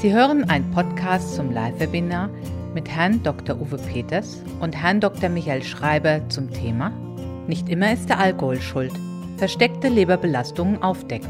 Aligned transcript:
Sie 0.00 0.14
hören 0.14 0.48
einen 0.48 0.70
Podcast 0.70 1.34
zum 1.34 1.50
Live-Webinar 1.50 2.30
mit 2.72 2.88
Herrn 2.88 3.22
Dr. 3.22 3.60
Uwe 3.60 3.76
Peters 3.76 4.42
und 4.58 4.74
Herrn 4.74 4.98
Dr. 4.98 5.28
Michael 5.28 5.62
Schreiber 5.62 6.26
zum 6.30 6.50
Thema 6.50 6.88
Nicht 7.46 7.68
immer 7.68 7.92
ist 7.92 8.08
der 8.08 8.18
Alkohol 8.18 8.62
schuld. 8.62 8.94
Versteckte 9.36 9.88
Leberbelastungen 9.88 10.82
aufdecken. 10.82 11.28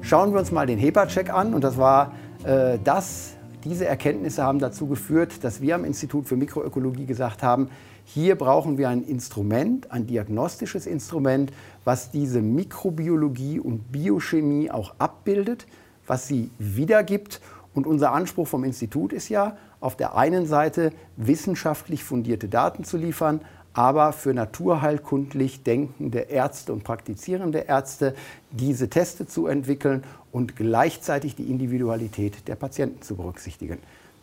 Schauen 0.00 0.32
wir 0.32 0.38
uns 0.38 0.52
mal 0.52 0.64
den 0.68 0.78
HEPA-Check 0.78 1.34
an 1.34 1.54
und 1.54 1.64
das 1.64 1.76
war 1.76 2.12
äh, 2.44 2.78
das, 2.84 3.32
diese 3.64 3.86
Erkenntnisse 3.86 4.44
haben 4.44 4.60
dazu 4.60 4.86
geführt, 4.86 5.42
dass 5.42 5.60
wir 5.60 5.74
am 5.74 5.84
Institut 5.84 6.28
für 6.28 6.36
Mikroökologie 6.36 7.06
gesagt 7.06 7.42
haben, 7.42 7.68
hier 8.04 8.36
brauchen 8.36 8.78
wir 8.78 8.90
ein 8.90 9.02
Instrument, 9.02 9.90
ein 9.90 10.06
diagnostisches 10.06 10.86
Instrument, 10.86 11.52
was 11.84 12.10
diese 12.10 12.40
Mikrobiologie 12.40 13.60
und 13.60 13.92
Biochemie 13.92 14.70
auch 14.70 14.94
abbildet, 14.98 15.66
was 16.06 16.26
sie 16.28 16.50
wiedergibt. 16.58 17.40
Und 17.74 17.86
unser 17.86 18.12
Anspruch 18.12 18.46
vom 18.46 18.64
Institut 18.64 19.12
ist 19.12 19.28
ja, 19.28 19.56
auf 19.80 19.96
der 19.96 20.16
einen 20.16 20.46
Seite 20.46 20.92
wissenschaftlich 21.16 22.04
fundierte 22.04 22.48
Daten 22.48 22.84
zu 22.84 22.96
liefern, 22.96 23.40
aber 23.74 24.12
für 24.12 24.32
naturheilkundlich 24.32 25.62
denkende 25.62 26.20
Ärzte 26.20 26.72
und 26.72 26.84
praktizierende 26.84 27.58
Ärzte 27.58 28.14
diese 28.52 28.88
Teste 28.88 29.26
zu 29.26 29.46
entwickeln 29.48 30.04
und 30.32 30.56
gleichzeitig 30.56 31.34
die 31.34 31.50
Individualität 31.50 32.46
der 32.48 32.54
Patienten 32.54 33.02
zu 33.02 33.16
berücksichtigen. 33.16 33.78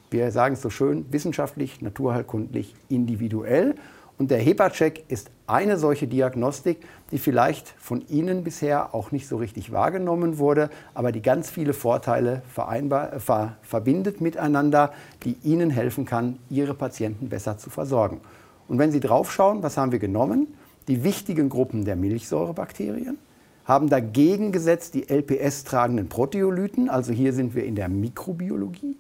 Wir 0.10 0.32
sagen 0.32 0.56
es 0.56 0.62
so 0.62 0.70
schön, 0.70 1.06
wissenschaftlich, 1.12 1.82
naturheilkundlich, 1.82 2.76
individuell. 2.90 3.76
Und 4.22 4.30
der 4.30 4.38
HEPA-Check 4.38 5.06
ist 5.08 5.32
eine 5.48 5.80
solche 5.80 6.06
Diagnostik, 6.06 6.78
die 7.10 7.18
vielleicht 7.18 7.74
von 7.80 8.08
Ihnen 8.08 8.44
bisher 8.44 8.94
auch 8.94 9.12
nicht 9.12 9.28
so 9.28 9.38
richtig 9.38 9.72
wahrgenommen 9.72 10.38
wurde, 10.38 10.70
aber 10.94 11.12
die 11.12 11.24
ganz 11.24 11.50
viele 11.50 11.74
Vorteile 11.74 12.44
vereinbar, 12.54 13.20
ver, 13.20 13.58
verbindet 13.64 14.22
miteinander, 14.22 14.94
die 15.24 15.38
Ihnen 15.42 15.72
helfen 15.72 16.06
kann, 16.06 16.38
Ihre 16.52 16.76
Patienten 16.76 17.30
besser 17.30 17.58
zu 17.58 17.72
versorgen. 17.72 18.22
Und 18.68 18.78
wenn 18.78 18.92
Sie 18.92 19.00
draufschauen, 19.00 19.64
was 19.64 19.76
haben 19.76 19.92
wir 19.92 19.98
genommen? 19.98 20.54
Die 20.88 21.04
wichtigen 21.04 21.50
Gruppen 21.50 21.84
der 21.84 21.96
Milchsäurebakterien, 21.96 23.18
haben 23.66 23.90
dagegen 23.90 24.52
gesetzt 24.52 24.94
die 24.94 25.10
LPS-tragenden 25.10 26.10
Proteolyten, 26.10 26.92
also 26.92 27.12
hier 27.12 27.34
sind 27.34 27.56
wir 27.56 27.66
in 27.66 27.74
der 27.74 27.90
Mikrobiologie, 27.90 28.98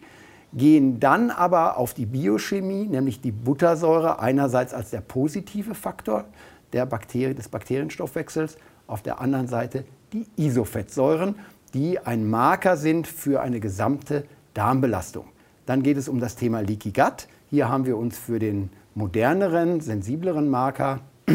gehen 0.53 0.99
dann 0.99 1.31
aber 1.31 1.77
auf 1.77 1.93
die 1.93 2.05
Biochemie, 2.05 2.85
nämlich 2.85 3.21
die 3.21 3.31
Buttersäure 3.31 4.19
einerseits 4.19 4.73
als 4.73 4.89
der 4.89 5.01
positive 5.01 5.75
Faktor 5.75 6.25
der 6.73 6.85
Bakterie, 6.85 7.33
des 7.33 7.49
Bakterienstoffwechsels, 7.49 8.57
auf 8.87 9.01
der 9.01 9.21
anderen 9.21 9.47
Seite 9.47 9.85
die 10.11 10.25
Isofettsäuren, 10.35 11.35
die 11.73 11.99
ein 11.99 12.29
Marker 12.29 12.75
sind 12.75 13.07
für 13.07 13.41
eine 13.41 13.59
gesamte 13.59 14.25
Darmbelastung. 14.53 15.25
Dann 15.65 15.83
geht 15.83 15.97
es 15.97 16.09
um 16.09 16.19
das 16.19 16.35
Thema 16.35 16.61
Leaky 16.61 16.91
Gut. 16.91 17.27
Hier 17.49 17.69
haben 17.69 17.85
wir 17.85 17.97
uns 17.97 18.17
für 18.17 18.39
den 18.39 18.69
moderneren, 18.93 19.79
sensibleren 19.79 20.49
Marker, 20.49 20.99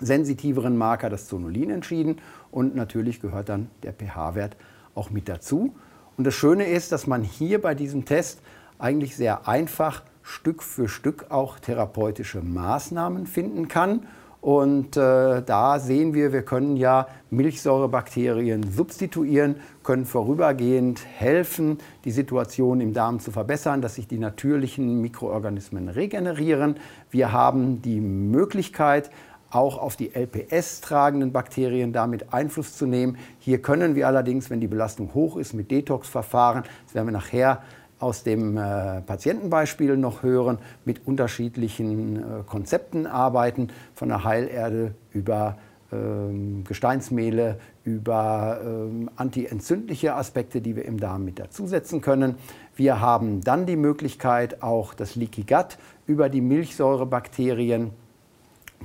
sensitiveren 0.00 0.76
Marker, 0.78 1.10
das 1.10 1.26
Zonulin, 1.26 1.70
entschieden. 1.70 2.16
Und 2.50 2.74
natürlich 2.74 3.20
gehört 3.20 3.50
dann 3.50 3.68
der 3.82 3.92
pH-Wert 3.92 4.56
auch 4.94 5.10
mit 5.10 5.28
dazu. 5.28 5.74
Und 6.18 6.26
das 6.26 6.34
Schöne 6.34 6.66
ist, 6.66 6.90
dass 6.90 7.06
man 7.06 7.22
hier 7.22 7.62
bei 7.62 7.76
diesem 7.76 8.04
Test 8.04 8.42
eigentlich 8.78 9.14
sehr 9.14 9.46
einfach 9.46 10.02
Stück 10.22 10.64
für 10.64 10.88
Stück 10.88 11.26
auch 11.30 11.60
therapeutische 11.60 12.42
Maßnahmen 12.42 13.28
finden 13.28 13.68
kann. 13.68 14.00
Und 14.40 14.96
äh, 14.96 15.42
da 15.42 15.78
sehen 15.78 16.14
wir, 16.14 16.32
wir 16.32 16.42
können 16.42 16.76
ja 16.76 17.06
Milchsäurebakterien 17.30 18.68
substituieren, 18.70 19.56
können 19.84 20.06
vorübergehend 20.06 21.00
helfen, 21.04 21.78
die 22.04 22.10
Situation 22.10 22.80
im 22.80 22.94
Darm 22.94 23.20
zu 23.20 23.30
verbessern, 23.30 23.80
dass 23.80 23.94
sich 23.94 24.08
die 24.08 24.18
natürlichen 24.18 25.00
Mikroorganismen 25.00 25.88
regenerieren. 25.88 26.76
Wir 27.10 27.30
haben 27.30 27.80
die 27.80 28.00
Möglichkeit, 28.00 29.10
auch 29.50 29.78
auf 29.78 29.96
die 29.96 30.14
LPS-tragenden 30.14 31.32
Bakterien 31.32 31.92
damit 31.92 32.32
Einfluss 32.32 32.76
zu 32.76 32.86
nehmen. 32.86 33.16
Hier 33.38 33.62
können 33.62 33.94
wir 33.94 34.06
allerdings, 34.06 34.50
wenn 34.50 34.60
die 34.60 34.68
Belastung 34.68 35.14
hoch 35.14 35.36
ist, 35.36 35.54
mit 35.54 35.70
Detox-Verfahren, 35.70 36.64
das 36.84 36.94
werden 36.94 37.06
wir 37.06 37.12
nachher 37.12 37.62
aus 37.98 38.22
dem 38.22 38.56
äh, 38.56 39.00
Patientenbeispiel 39.00 39.96
noch 39.96 40.22
hören, 40.22 40.58
mit 40.84 41.06
unterschiedlichen 41.06 42.16
äh, 42.16 42.22
Konzepten 42.46 43.06
arbeiten, 43.06 43.68
von 43.94 44.08
der 44.08 44.24
Heilerde 44.24 44.94
über 45.12 45.56
ähm, 45.90 46.64
Gesteinsmehle, 46.64 47.58
über 47.82 48.60
ähm, 48.62 49.10
antientzündliche 49.16 50.14
Aspekte, 50.14 50.60
die 50.60 50.76
wir 50.76 50.84
im 50.84 51.00
Darm 51.00 51.24
mit 51.24 51.38
dazusetzen 51.38 52.00
können. 52.00 52.36
Wir 52.76 53.00
haben 53.00 53.40
dann 53.40 53.66
die 53.66 53.76
Möglichkeit, 53.76 54.62
auch 54.62 54.94
das 54.94 55.16
Leaky 55.16 55.44
Gut 55.44 55.78
über 56.06 56.28
die 56.28 56.42
Milchsäurebakterien 56.42 57.90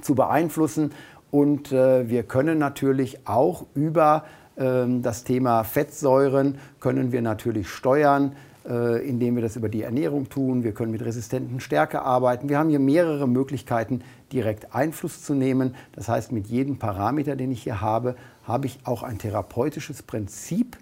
zu 0.01 0.15
beeinflussen. 0.15 0.91
Und 1.31 1.71
äh, 1.71 2.09
wir 2.09 2.23
können 2.23 2.59
natürlich 2.59 3.27
auch 3.27 3.65
über 3.73 4.23
ähm, 4.57 5.01
das 5.01 5.23
Thema 5.23 5.63
Fettsäuren 5.63 6.57
können 6.79 7.11
wir 7.11 7.21
natürlich 7.21 7.69
steuern, 7.69 8.35
äh, 8.67 9.07
indem 9.07 9.35
wir 9.35 9.41
das 9.41 9.55
über 9.55 9.69
die 9.69 9.81
Ernährung 9.81 10.29
tun. 10.29 10.63
Wir 10.63 10.73
können 10.73 10.91
mit 10.91 11.03
resistenten 11.03 11.59
Stärke 11.59 12.01
arbeiten. 12.01 12.49
Wir 12.49 12.59
haben 12.59 12.69
hier 12.69 12.79
mehrere 12.79 13.27
Möglichkeiten, 13.27 14.01
direkt 14.31 14.75
Einfluss 14.75 15.23
zu 15.23 15.33
nehmen. 15.33 15.75
Das 15.93 16.07
heißt, 16.07 16.31
mit 16.31 16.47
jedem 16.47 16.77
Parameter, 16.77 17.35
den 17.35 17.51
ich 17.51 17.63
hier 17.63 17.81
habe, 17.81 18.15
habe 18.43 18.67
ich 18.67 18.79
auch 18.83 19.03
ein 19.03 19.17
therapeutisches 19.17 20.03
Prinzip, 20.03 20.77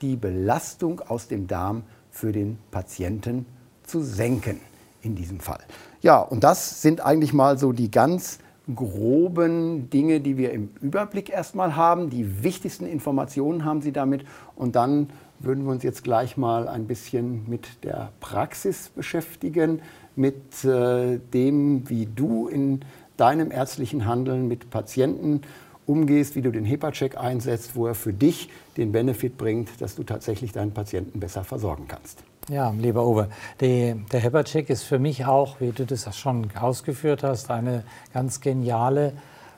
die 0.00 0.16
Belastung 0.16 1.00
aus 1.00 1.28
dem 1.28 1.46
Darm 1.46 1.82
für 2.10 2.32
den 2.32 2.58
Patienten 2.70 3.46
zu 3.84 4.02
senken 4.02 4.60
in 5.02 5.14
diesem 5.14 5.40
Fall. 5.40 5.60
Ja, 6.00 6.20
und 6.20 6.42
das 6.42 6.82
sind 6.82 7.04
eigentlich 7.04 7.32
mal 7.32 7.58
so 7.58 7.72
die 7.72 7.90
ganz 7.90 8.38
groben 8.74 9.90
Dinge, 9.90 10.20
die 10.20 10.36
wir 10.36 10.52
im 10.52 10.70
Überblick 10.80 11.30
erstmal 11.30 11.76
haben. 11.76 12.10
Die 12.10 12.42
wichtigsten 12.42 12.86
Informationen 12.86 13.64
haben 13.64 13.82
Sie 13.82 13.92
damit. 13.92 14.24
Und 14.56 14.76
dann 14.76 15.08
würden 15.38 15.64
wir 15.64 15.72
uns 15.72 15.82
jetzt 15.82 16.04
gleich 16.04 16.36
mal 16.36 16.68
ein 16.68 16.86
bisschen 16.86 17.48
mit 17.48 17.84
der 17.84 18.12
Praxis 18.20 18.90
beschäftigen, 18.90 19.80
mit 20.16 20.64
äh, 20.64 21.18
dem, 21.32 21.88
wie 21.88 22.06
du 22.06 22.48
in 22.48 22.80
deinem 23.16 23.50
ärztlichen 23.50 24.06
Handeln 24.06 24.48
mit 24.48 24.70
Patienten 24.70 25.42
umgehst, 25.86 26.36
wie 26.36 26.42
du 26.42 26.50
den 26.50 26.64
HEPA-Check 26.64 27.16
einsetzt, 27.18 27.74
wo 27.74 27.86
er 27.86 27.94
für 27.94 28.12
dich 28.12 28.50
den 28.76 28.92
Benefit 28.92 29.36
bringt, 29.36 29.80
dass 29.80 29.96
du 29.96 30.04
tatsächlich 30.04 30.52
deinen 30.52 30.72
Patienten 30.72 31.20
besser 31.20 31.44
versorgen 31.44 31.86
kannst. 31.88 32.22
Ja, 32.50 32.74
lieber 32.76 33.06
Uwe, 33.06 33.28
die, 33.60 33.94
der 34.10 34.18
Heppercheck 34.18 34.70
ist 34.70 34.82
für 34.82 34.98
mich 34.98 35.24
auch, 35.24 35.60
wie 35.60 35.70
du 35.70 35.86
das 35.86 36.16
schon 36.18 36.48
ausgeführt 36.60 37.22
hast, 37.22 37.48
eine 37.48 37.84
ganz 38.12 38.40
geniale 38.40 39.12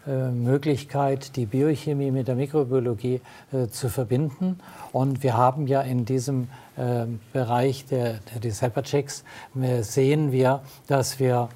äh, 0.06 0.28
Möglichkeit, 0.28 1.36
die 1.36 1.46
Biochemie 1.46 2.10
mit 2.10 2.28
der 2.28 2.34
Mikrobiologie 2.34 3.22
äh, 3.50 3.68
zu 3.68 3.88
verbinden. 3.88 4.60
Und 4.92 5.22
wir 5.22 5.38
haben 5.38 5.68
ja 5.68 5.80
in 5.80 6.04
diesem 6.04 6.48
äh, 6.76 7.06
Bereich 7.32 7.86
der, 7.86 8.18
der, 8.30 8.40
des 8.40 8.60
Hepperchecks 8.60 9.24
äh, 9.58 9.80
sehen 9.82 10.30
wir, 10.30 10.60
dass 10.86 11.18
wir, 11.18 11.48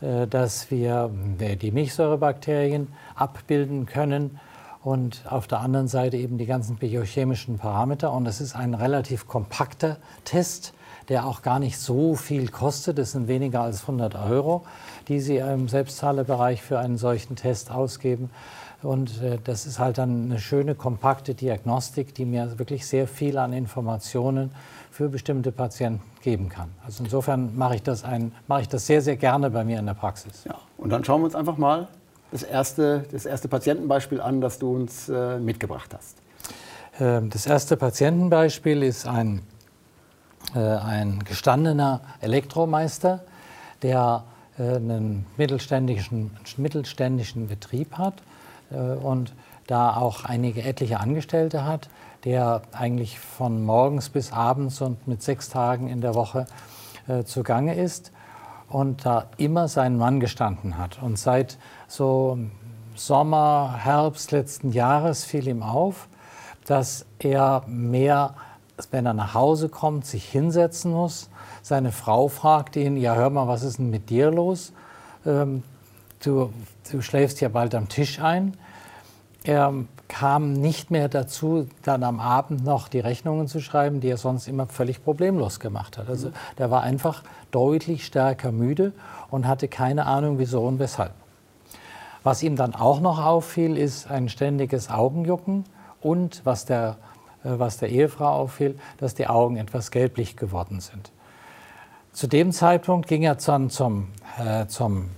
äh, 0.00 0.26
dass 0.28 0.70
wir 0.70 1.10
äh, 1.40 1.56
die 1.56 1.72
Milchsäurebakterien 1.72 2.88
abbilden 3.16 3.84
können 3.84 4.40
und 4.82 5.24
auf 5.28 5.46
der 5.46 5.60
anderen 5.60 5.88
Seite 5.88 6.16
eben 6.16 6.38
die 6.38 6.46
ganzen 6.46 6.76
biochemischen 6.76 7.58
Parameter. 7.58 8.12
Und 8.12 8.26
es 8.26 8.40
ist 8.40 8.56
ein 8.56 8.74
relativ 8.74 9.28
kompakter 9.28 9.98
Test, 10.24 10.72
der 11.08 11.26
auch 11.26 11.42
gar 11.42 11.58
nicht 11.58 11.78
so 11.78 12.14
viel 12.14 12.48
kostet. 12.48 12.98
Das 12.98 13.12
sind 13.12 13.28
weniger 13.28 13.60
als 13.62 13.82
100 13.82 14.14
Euro, 14.14 14.64
die 15.08 15.20
Sie 15.20 15.36
im 15.36 15.68
Selbstzahlerbereich 15.68 16.62
für 16.62 16.78
einen 16.78 16.96
solchen 16.96 17.36
Test 17.36 17.70
ausgeben. 17.70 18.30
Und 18.82 19.20
äh, 19.22 19.38
das 19.44 19.66
ist 19.66 19.78
halt 19.78 19.98
dann 19.98 20.24
eine 20.24 20.38
schöne, 20.38 20.74
kompakte 20.74 21.34
Diagnostik, 21.34 22.14
die 22.14 22.24
mir 22.24 22.58
wirklich 22.58 22.86
sehr 22.86 23.06
viel 23.06 23.36
an 23.36 23.52
Informationen 23.52 24.52
für 24.90 25.10
bestimmte 25.10 25.52
Patienten 25.52 26.02
geben 26.22 26.48
kann. 26.48 26.70
Also 26.84 27.04
insofern 27.04 27.56
mache 27.56 27.74
ich 27.74 27.82
das, 27.82 28.04
ein, 28.04 28.32
mache 28.46 28.62
ich 28.62 28.68
das 28.68 28.86
sehr, 28.86 29.02
sehr 29.02 29.16
gerne 29.16 29.50
bei 29.50 29.64
mir 29.64 29.78
in 29.78 29.86
der 29.86 29.94
Praxis. 29.94 30.44
Ja, 30.44 30.54
und 30.78 30.90
dann 30.90 31.04
schauen 31.04 31.20
wir 31.20 31.26
uns 31.26 31.34
einfach 31.34 31.58
mal 31.58 31.88
das 32.30 32.42
erste, 32.42 33.04
das 33.10 33.26
erste 33.26 33.48
Patientenbeispiel 33.48 34.20
an, 34.20 34.40
das 34.40 34.58
du 34.58 34.74
uns 34.74 35.08
äh, 35.08 35.38
mitgebracht 35.38 35.94
hast? 35.94 36.16
Ähm, 36.98 37.30
das 37.30 37.46
erste 37.46 37.76
Patientenbeispiel 37.76 38.82
ist 38.82 39.06
ein, 39.06 39.42
äh, 40.54 40.58
ein 40.58 41.20
gestandener 41.24 42.00
Elektromeister, 42.20 43.24
der 43.82 44.24
äh, 44.58 44.76
einen 44.76 45.26
mittelständischen, 45.36 46.30
mittelständischen 46.56 47.48
Betrieb 47.48 47.98
hat 47.98 48.14
äh, 48.70 48.76
und 48.76 49.32
da 49.66 49.96
auch 49.96 50.24
einige 50.24 50.62
etliche 50.62 50.98
Angestellte 51.00 51.64
hat, 51.64 51.88
der 52.24 52.62
eigentlich 52.72 53.18
von 53.18 53.64
morgens 53.64 54.08
bis 54.08 54.32
abends 54.32 54.80
und 54.80 55.06
mit 55.06 55.22
sechs 55.22 55.48
Tagen 55.48 55.88
in 55.88 56.00
der 56.00 56.14
Woche 56.14 56.46
äh, 57.08 57.24
zugange 57.24 57.74
ist 57.74 58.12
und 58.70 59.04
da 59.04 59.26
immer 59.36 59.68
seinen 59.68 59.98
Mann 59.98 60.18
gestanden 60.20 60.78
hat. 60.78 61.02
Und 61.02 61.18
seit 61.18 61.58
so 61.86 62.38
Sommer, 62.94 63.74
Herbst 63.76 64.32
letzten 64.32 64.72
Jahres 64.72 65.24
fiel 65.24 65.46
ihm 65.46 65.62
auf, 65.62 66.08
dass 66.64 67.04
er 67.18 67.64
mehr 67.66 68.34
wenn 68.90 69.06
er 69.06 69.14
nach 69.14 69.34
Hause 69.34 69.68
kommt, 69.68 70.06
sich 70.06 70.24
hinsetzen 70.24 70.92
muss. 70.92 71.28
Seine 71.62 71.92
Frau 71.92 72.28
fragt 72.28 72.76
ihn, 72.76 72.96
ja 72.96 73.14
hör 73.14 73.30
mal, 73.30 73.48
was 73.48 73.62
ist 73.62 73.78
denn 73.78 73.90
mit 73.90 74.10
dir 74.10 74.30
los? 74.30 74.72
Ähm, 75.26 75.62
du, 76.24 76.52
du 76.90 77.02
schläfst 77.02 77.40
ja 77.40 77.48
bald 77.48 77.74
am 77.74 77.88
Tisch 77.88 78.20
ein. 78.20 78.56
Er 79.44 79.72
kam 80.10 80.52
nicht 80.54 80.90
mehr 80.90 81.08
dazu, 81.08 81.68
dann 81.84 82.02
am 82.02 82.18
Abend 82.18 82.64
noch 82.64 82.88
die 82.88 82.98
Rechnungen 82.98 83.46
zu 83.46 83.60
schreiben, 83.60 84.00
die 84.00 84.08
er 84.08 84.16
sonst 84.16 84.48
immer 84.48 84.66
völlig 84.66 85.04
problemlos 85.04 85.60
gemacht 85.60 85.96
hat. 85.96 86.08
Also 86.08 86.32
der 86.58 86.70
war 86.70 86.82
einfach 86.82 87.22
deutlich 87.52 88.04
stärker 88.04 88.50
müde 88.50 88.92
und 89.30 89.46
hatte 89.46 89.68
keine 89.68 90.06
Ahnung, 90.06 90.40
wieso 90.40 90.62
und 90.62 90.80
weshalb. 90.80 91.12
Was 92.24 92.42
ihm 92.42 92.56
dann 92.56 92.74
auch 92.74 93.00
noch 93.00 93.24
auffiel, 93.24 93.78
ist 93.78 94.10
ein 94.10 94.28
ständiges 94.28 94.90
Augenjucken 94.90 95.64
und 96.00 96.42
was 96.44 96.64
der, 96.64 96.96
äh, 97.44 97.50
was 97.58 97.78
der 97.78 97.90
Ehefrau 97.90 98.30
auffiel, 98.30 98.78
dass 98.98 99.14
die 99.14 99.28
Augen 99.28 99.56
etwas 99.56 99.92
gelblich 99.92 100.36
geworden 100.36 100.80
sind. 100.80 101.12
Zu 102.12 102.26
dem 102.26 102.50
Zeitpunkt 102.50 103.06
ging 103.06 103.22
er 103.22 103.36
dann 103.36 103.70
zum, 103.70 104.08
äh, 104.44 104.66
zum 104.66 105.10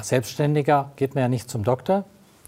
Selbstständiger, 0.00 0.92
geht 0.96 1.14
man 1.14 1.22
ja 1.22 1.28
nicht 1.28 1.50
zum 1.50 1.62
Doktor, 1.62 2.04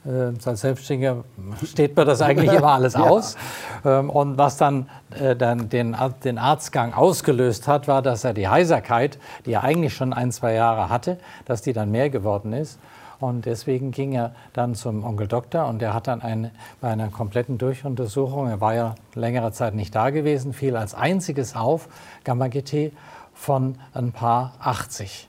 als 0.07 0.61
Selbstständiger 0.61 1.25
steht 1.65 1.97
mir 1.97 2.05
das 2.05 2.23
eigentlich 2.23 2.53
immer 2.53 2.73
alles 2.73 2.93
ja. 2.95 3.01
aus. 3.01 3.37
Ähm, 3.85 4.11
und 4.11 4.39
was 4.39 4.57
dann, 4.57 4.89
äh, 5.19 5.35
dann 5.35 5.69
den, 5.69 5.97
den 6.25 6.39
Arztgang 6.39 6.95
ausgelöst 6.95 7.67
hat, 7.67 7.89
war, 7.89 8.03
dass 8.03 8.25
er 8.25 8.33
die 8.33 8.49
Heiserkeit, 8.49 9.19
die 9.45 9.55
er 9.55 9.65
eigentlich 9.65 9.95
schon 9.95 10.13
ein, 10.13 10.33
zwei 10.33 10.55
Jahre 10.55 10.89
hatte, 10.89 11.19
dass 11.45 11.63
die 11.63 11.73
dann 11.73 11.91
mehr 11.91 12.11
geworden 12.11 12.53
ist. 12.53 12.79
Und 13.19 13.47
deswegen 13.47 13.93
ging 13.93 14.13
er 14.13 14.35
dann 14.53 14.75
zum 14.75 15.03
Onkel 15.03 15.27
Doktor 15.27 15.67
und 15.67 15.81
der 15.81 15.95
hat 15.95 16.07
dann 16.07 16.21
eine, 16.21 16.51
bei 16.81 16.89
einer 16.89 17.09
kompletten 17.09 17.57
Durchuntersuchung, 17.57 18.49
er 18.49 18.61
war 18.61 18.75
ja 18.75 18.95
längere 19.15 19.53
Zeit 19.53 19.75
nicht 19.75 19.95
da 19.95 20.11
gewesen, 20.11 20.53
fiel 20.53 20.77
als 20.77 20.95
einziges 20.95 21.57
auf 21.57 21.89
Gamma-GT 22.25 22.93
von 23.33 23.77
ein 23.95 24.13
paar 24.13 24.53
80. 24.61 25.29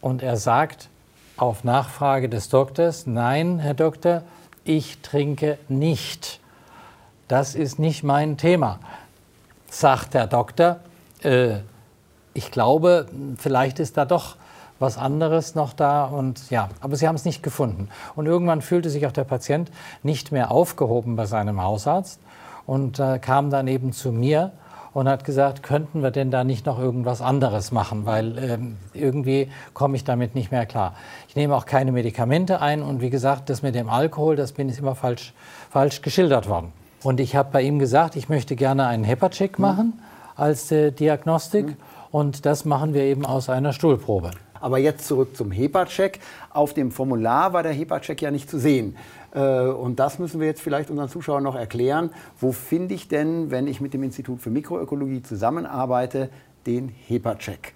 Und 0.00 0.22
er 0.22 0.36
sagt, 0.36 0.88
auf 1.36 1.64
Nachfrage 1.64 2.28
des 2.28 2.48
Doktors, 2.48 3.06
nein, 3.06 3.58
Herr 3.58 3.74
Doktor, 3.74 4.22
ich 4.64 5.00
trinke 5.02 5.58
nicht. 5.68 6.40
Das 7.28 7.54
ist 7.54 7.78
nicht 7.78 8.02
mein 8.02 8.36
Thema, 8.36 8.78
sagt 9.70 10.14
der 10.14 10.26
Doktor. 10.26 10.80
Äh, 11.22 11.58
ich 12.34 12.50
glaube, 12.50 13.06
vielleicht 13.38 13.78
ist 13.78 13.96
da 13.96 14.04
doch 14.04 14.36
was 14.78 14.98
anderes 14.98 15.54
noch 15.54 15.72
da 15.72 16.04
und 16.04 16.50
ja, 16.50 16.68
aber 16.80 16.96
sie 16.96 17.08
haben 17.08 17.14
es 17.14 17.24
nicht 17.24 17.42
gefunden. 17.42 17.88
Und 18.14 18.26
irgendwann 18.26 18.60
fühlte 18.60 18.90
sich 18.90 19.06
auch 19.06 19.12
der 19.12 19.24
Patient 19.24 19.70
nicht 20.02 20.32
mehr 20.32 20.50
aufgehoben 20.50 21.16
bei 21.16 21.26
seinem 21.26 21.62
Hausarzt 21.62 22.20
und 22.66 22.98
äh, 22.98 23.18
kam 23.18 23.50
dann 23.50 23.68
eben 23.68 23.92
zu 23.92 24.12
mir 24.12 24.52
und 24.96 25.10
hat 25.10 25.24
gesagt, 25.24 25.62
könnten 25.62 26.02
wir 26.02 26.10
denn 26.10 26.30
da 26.30 26.42
nicht 26.42 26.64
noch 26.64 26.78
irgendwas 26.78 27.20
anderes 27.20 27.70
machen, 27.70 28.06
weil 28.06 28.38
ähm, 28.38 28.76
irgendwie 28.94 29.50
komme 29.74 29.94
ich 29.94 30.04
damit 30.04 30.34
nicht 30.34 30.50
mehr 30.50 30.64
klar. 30.64 30.94
Ich 31.28 31.36
nehme 31.36 31.54
auch 31.54 31.66
keine 31.66 31.92
Medikamente 31.92 32.62
ein 32.62 32.80
und 32.80 33.02
wie 33.02 33.10
gesagt, 33.10 33.50
das 33.50 33.60
mit 33.60 33.74
dem 33.74 33.90
Alkohol, 33.90 34.36
das 34.36 34.52
bin 34.52 34.70
ich 34.70 34.78
immer 34.78 34.94
falsch, 34.94 35.34
falsch 35.68 36.00
geschildert 36.00 36.48
worden. 36.48 36.72
Und 37.02 37.20
ich 37.20 37.36
habe 37.36 37.50
bei 37.52 37.60
ihm 37.60 37.78
gesagt, 37.78 38.16
ich 38.16 38.30
möchte 38.30 38.56
gerne 38.56 38.86
einen 38.86 39.04
HEPA-Check 39.04 39.58
mhm. 39.58 39.62
machen 39.62 40.02
als 40.34 40.72
äh, 40.72 40.92
Diagnostik 40.92 41.66
mhm. 41.66 41.76
und 42.10 42.46
das 42.46 42.64
machen 42.64 42.94
wir 42.94 43.02
eben 43.02 43.26
aus 43.26 43.50
einer 43.50 43.74
Stuhlprobe. 43.74 44.30
Aber 44.62 44.78
jetzt 44.78 45.06
zurück 45.06 45.36
zum 45.36 45.50
HEPA-Check. 45.50 46.20
Auf 46.48 46.72
dem 46.72 46.90
Formular 46.90 47.52
war 47.52 47.62
der 47.62 47.72
HEPA-Check 47.72 48.22
ja 48.22 48.30
nicht 48.30 48.48
zu 48.48 48.58
sehen. 48.58 48.96
Äh, 49.36 49.68
und 49.68 50.00
das 50.00 50.18
müssen 50.18 50.40
wir 50.40 50.46
jetzt 50.46 50.62
vielleicht 50.62 50.90
unseren 50.90 51.08
Zuschauern 51.08 51.44
noch 51.44 51.54
erklären. 51.54 52.10
Wo 52.40 52.52
finde 52.52 52.94
ich 52.94 53.06
denn, 53.06 53.50
wenn 53.50 53.66
ich 53.66 53.80
mit 53.80 53.94
dem 53.94 54.02
Institut 54.02 54.40
für 54.40 54.50
Mikroökologie 54.50 55.22
zusammenarbeite, 55.22 56.30
den 56.66 56.88
HEPA-Check? 56.88 57.74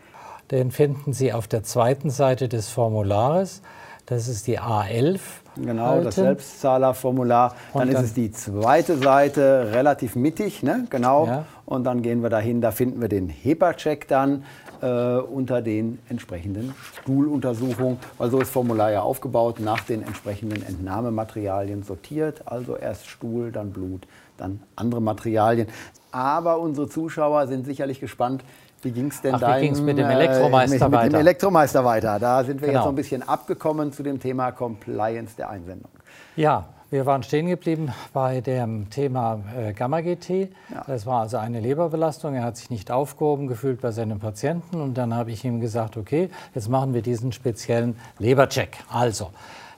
Den 0.50 0.72
finden 0.72 1.12
Sie 1.12 1.32
auf 1.32 1.46
der 1.46 1.62
zweiten 1.62 2.10
Seite 2.10 2.48
des 2.48 2.68
Formulares. 2.68 3.62
Das 4.06 4.26
ist 4.26 4.48
die 4.48 4.58
A11. 4.58 5.20
Genau, 5.56 5.86
halten. 5.86 6.04
das 6.06 6.14
Selbstzahlerformular. 6.16 7.54
Dann, 7.72 7.88
dann, 7.92 7.96
ist 7.96 8.02
es 8.02 8.14
die 8.14 8.32
zweite 8.32 8.98
Seite 8.98 9.70
relativ 9.72 10.16
mittig, 10.16 10.64
ne? 10.64 10.86
genau. 10.90 11.26
Ja. 11.26 11.44
Und 11.66 11.84
dann 11.84 12.02
gehen 12.02 12.22
wir 12.22 12.30
dahin, 12.30 12.60
da 12.60 12.72
finden 12.72 13.00
wir 13.00 13.08
den 13.08 13.28
HEPA-Check 13.28 14.08
dann 14.08 14.44
äh, 14.82 15.19
unter 15.19 15.62
den 15.62 15.99
entsprechenden 16.09 16.75
Stuhluntersuchungen, 17.00 17.99
weil 18.19 18.31
so 18.31 18.41
ist 18.41 18.50
Formular 18.50 18.91
ja 18.91 19.03
aufgebaut, 19.03 19.61
nach 19.61 19.82
den 19.85 20.03
entsprechenden 20.03 20.62
Entnahmematerialien 20.62 21.82
sortiert, 21.82 22.43
also 22.47 22.77
erst 22.77 23.06
Stuhl, 23.06 23.53
dann 23.53 23.73
Blut, 23.73 24.06
dann 24.37 24.61
andere 24.77 25.00
Materialien. 25.00 25.69
Aber 26.12 26.59
unsere 26.59 26.88
Zuschauer 26.88 27.47
sind 27.47 27.67
sicherlich 27.67 28.00
gespannt, 28.00 28.43
wie 28.82 28.93
ging 28.93 29.09
es 29.09 29.21
denn 29.21 29.35
Ach, 29.35 29.41
dein, 29.41 29.85
mit 29.85 29.99
dem 29.99 30.06
Elektromeister 30.06 30.87
äh, 30.87 30.88
mit, 30.88 31.03
mit, 31.03 31.12
dem 31.12 31.21
Elektromeister 31.21 31.85
weiter? 31.85 32.19
Da 32.19 32.43
sind 32.44 32.61
wir 32.61 32.69
genau. 32.69 32.81
jetzt 32.81 32.85
so 32.85 32.91
ein 32.91 32.97
bisschen 32.97 33.23
abgekommen 33.23 33.93
zu 33.93 34.03
dem 34.03 34.19
Thema 34.19 34.53
Compliance 34.53 35.37
der 35.37 35.50
Einsendung. 35.50 35.91
Ja, 36.37 36.65
wir 36.90 37.06
waren 37.06 37.22
stehen 37.22 37.46
geblieben 37.46 37.92
bei 38.12 38.40
dem 38.40 38.90
Thema 38.90 39.40
äh, 39.56 39.72
Gamma-GT. 39.72 40.50
Ja. 40.75 40.84
Das 40.88 41.06
war 41.06 41.20
also 41.20 41.37
eine 41.37 41.60
Leberbelastung. 41.60 42.34
Er 42.34 42.42
hat 42.42 42.56
sich 42.56 42.69
nicht 42.69 42.90
aufgehoben 42.90 43.46
gefühlt 43.46 43.81
bei 43.81 43.92
seinem 43.92 44.19
Patienten. 44.19 44.81
Und 44.81 44.94
dann 44.94 45.14
habe 45.14 45.31
ich 45.31 45.44
ihm 45.44 45.60
gesagt, 45.60 45.96
okay, 45.96 46.31
jetzt 46.52 46.69
machen 46.69 46.92
wir 46.92 47.02
diesen 47.02 47.31
speziellen 47.31 47.96
Lebercheck. 48.19 48.78
Also, 48.90 49.31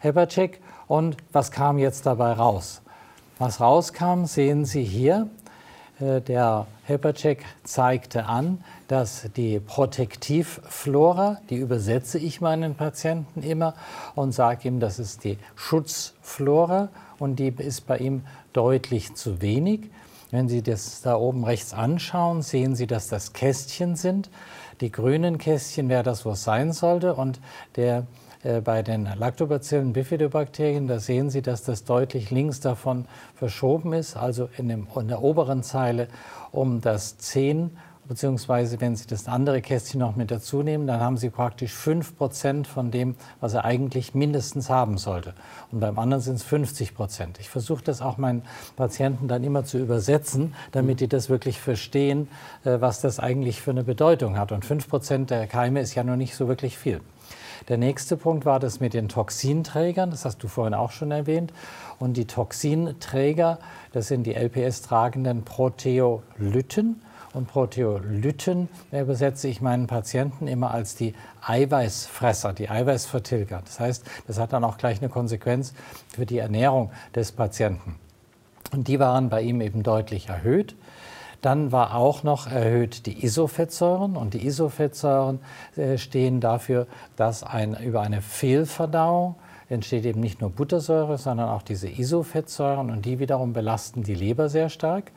Lebercheck. 0.03 0.61
Und 0.89 1.19
was 1.33 1.51
kam 1.51 1.79
jetzt 1.79 2.07
dabei 2.07 2.33
raus? 2.33 2.81
Was 3.39 3.61
rauskam, 3.61 4.25
sehen 4.25 4.65
Sie 4.65 4.83
hier. 4.83 5.29
Äh, 6.03 6.21
der 6.21 6.67
HEPA-Check 6.85 7.45
zeigte 7.63 8.27
an, 8.27 8.65
dass 8.89 9.29
die 9.37 9.61
Protektivflora, 9.61 11.39
die 11.49 11.57
übersetze 11.57 12.19
ich 12.19 12.41
meinen 12.41 12.75
Patienten 12.75 13.43
immer 13.43 13.75
und 14.15 14.33
sage 14.33 14.69
ihm, 14.69 14.81
das 14.81 14.99
ist 14.99 15.23
die 15.25 15.39
Schutzflora 15.55 16.89
und 17.19 17.37
die 17.37 17.55
ist 17.57 17.87
bei 17.87 17.99
ihm 17.99 18.23
deutlich 18.53 19.15
zu 19.15 19.41
wenig. 19.41 19.91
Wenn 20.33 20.49
Sie 20.49 20.63
das 20.63 21.03
da 21.03 21.15
oben 21.15 21.45
rechts 21.45 21.73
anschauen, 21.73 22.43
sehen 22.43 22.75
Sie, 22.75 22.87
dass 22.87 23.09
das 23.09 23.33
Kästchen 23.33 23.97
sind. 23.97 24.31
Die 24.81 24.91
grünen 24.91 25.39
Kästchen 25.39 25.89
wäre 25.89 26.03
das, 26.03 26.27
was 26.27 26.43
sein 26.43 26.73
sollte. 26.73 27.15
Und 27.15 27.39
der, 27.77 28.07
bei 28.65 28.83
den 28.83 29.09
Lactobacillen 29.17 29.93
Bifidobakterien, 29.93 30.89
da 30.89 30.99
sehen 30.99 31.31
Sie, 31.31 31.43
dass 31.43 31.63
das 31.63 31.85
deutlich 31.85 32.31
links 32.31 32.61
davon 32.61 33.07
verschoben 33.35 33.93
ist, 33.93 34.17
also 34.17 34.49
in, 34.59 34.69
dem, 34.69 34.87
in 34.99 35.09
der 35.09 35.23
oberen 35.23 35.63
Zeile 35.63 36.09
um 36.51 36.81
das 36.81 37.19
10 37.19 37.71
beziehungsweise 38.13 38.81
wenn 38.81 38.97
Sie 38.97 39.07
das 39.07 39.29
andere 39.29 39.63
Kästchen 39.63 40.01
noch 40.01 40.17
mit 40.17 40.31
dazu 40.31 40.63
nehmen, 40.63 40.87
dann 40.87 41.01
haben 41.01 41.17
Sie 41.17 41.31
praktisch 41.31 41.73
5 41.73 42.17
Prozent 42.17 42.67
von 42.67 42.91
dem, 42.91 43.15
was 43.41 43.55
er 43.55 43.65
eigentlich 43.65 44.15
mindestens 44.15 44.71
haben 44.71 44.99
sollte. 44.99 45.35
Und 45.71 45.81
beim 45.81 45.99
anderen 45.99 46.23
sind 46.23 46.35
es 46.35 46.43
50 46.43 46.95
Prozent. 46.95 47.39
Ich 47.41 47.49
versuche 47.49 47.83
das 47.83 48.03
auch 48.03 48.19
meinen 48.19 48.43
Patienten 48.77 49.29
dann 49.29 49.45
immer 49.45 49.65
zu 49.65 49.79
übersetzen, 49.79 50.55
damit 50.73 51.01
die 51.01 51.09
das 51.09 51.29
wirklich 51.29 51.61
verstehen, 51.61 52.29
äh, 52.65 52.81
was 52.81 53.01
das 53.01 53.21
eigentlich 53.21 53.63
für 53.63 53.71
eine 53.71 53.85
Bedeutung 53.85 54.37
hat. 54.37 54.53
Und 54.53 54.65
5 54.65 54.89
Prozent 54.89 55.31
der 55.31 55.47
Keime 55.47 55.81
ist 55.81 55.95
ja 55.95 56.05
noch 56.05 56.17
nicht 56.17 56.35
so 56.35 56.49
wirklich 56.49 56.77
viel. 56.77 57.01
Der 57.69 57.79
nächste 57.79 58.17
Punkt 58.17 58.45
war 58.45 58.59
das 58.59 58.81
mit 58.81 58.95
den 58.95 59.09
Toxinträgern, 59.09 60.11
das 60.11 60.25
hast 60.25 60.43
du 60.43 60.49
vorhin 60.49 60.75
auch 60.75 60.91
schon 60.91 61.11
erwähnt. 61.11 61.53
Und 61.99 62.17
die 62.17 62.27
Toxinträger, 62.27 63.59
das 63.93 64.09
sind 64.09 64.25
die 64.25 64.35
LPS-tragenden 64.35 65.45
Proteolyten. 65.45 67.03
Und 67.35 67.49
Proteolyten 67.49 68.69
übersetze 68.91 69.49
ich 69.49 69.63
meinen 69.63 69.87
Patienten 69.87 70.49
immer 70.49 70.73
als 70.73 70.97
die 70.97 71.15
Eiweißfresser, 71.47 72.53
die 72.53 72.69
Eiweißvertilger. 72.69 73.63
Das 73.65 73.81
heißt, 73.81 74.05
das 74.27 74.39
hat 74.39 74.53
dann 74.53 74.65
auch 74.65 74.77
gleich 74.77 74.99
eine 74.99 75.09
Konsequenz 75.09 75.73
für 76.15 76.27
die 76.27 76.39
Ernährung 76.39 76.91
des 77.15 77.33
Patienten. 77.33 77.97
Und 78.73 78.89
die 78.89 78.99
waren 78.99 79.29
bei 79.31 79.43
ihm 79.43 79.61
eben 79.61 79.83
deutlich 79.83 80.29
erhöht. 80.29 80.75
Dann 81.43 81.73
war 81.73 81.95
auch 81.95 82.23
noch 82.23 82.47
erhöht 82.47 83.05
die 83.07 83.25
Isofettsäuren 83.25 84.17
und 84.17 84.35
die 84.35 84.47
Isofettsäuren 84.47 85.41
äh, 85.77 85.99
stehen 85.99 86.41
dafür, 86.41 86.87
dass 87.17 87.43
ein, 87.43 87.77
über 87.77 88.01
eine 88.01 88.23
Fehlverdauung 88.23 89.35
entsteht 89.69 90.05
eben 90.05 90.21
nicht 90.21 90.41
nur 90.41 90.51
Buttersäure, 90.51 91.19
sondern 91.19 91.49
auch 91.49 91.63
diese 91.63 91.89
Isofettsäuren 91.89 92.91
und 92.91 93.05
die 93.05 93.19
wiederum 93.19 93.53
belasten 93.53 94.03
die 94.03 94.15
Leber 94.15 94.49
sehr 94.49 94.69
stark. 94.69 95.11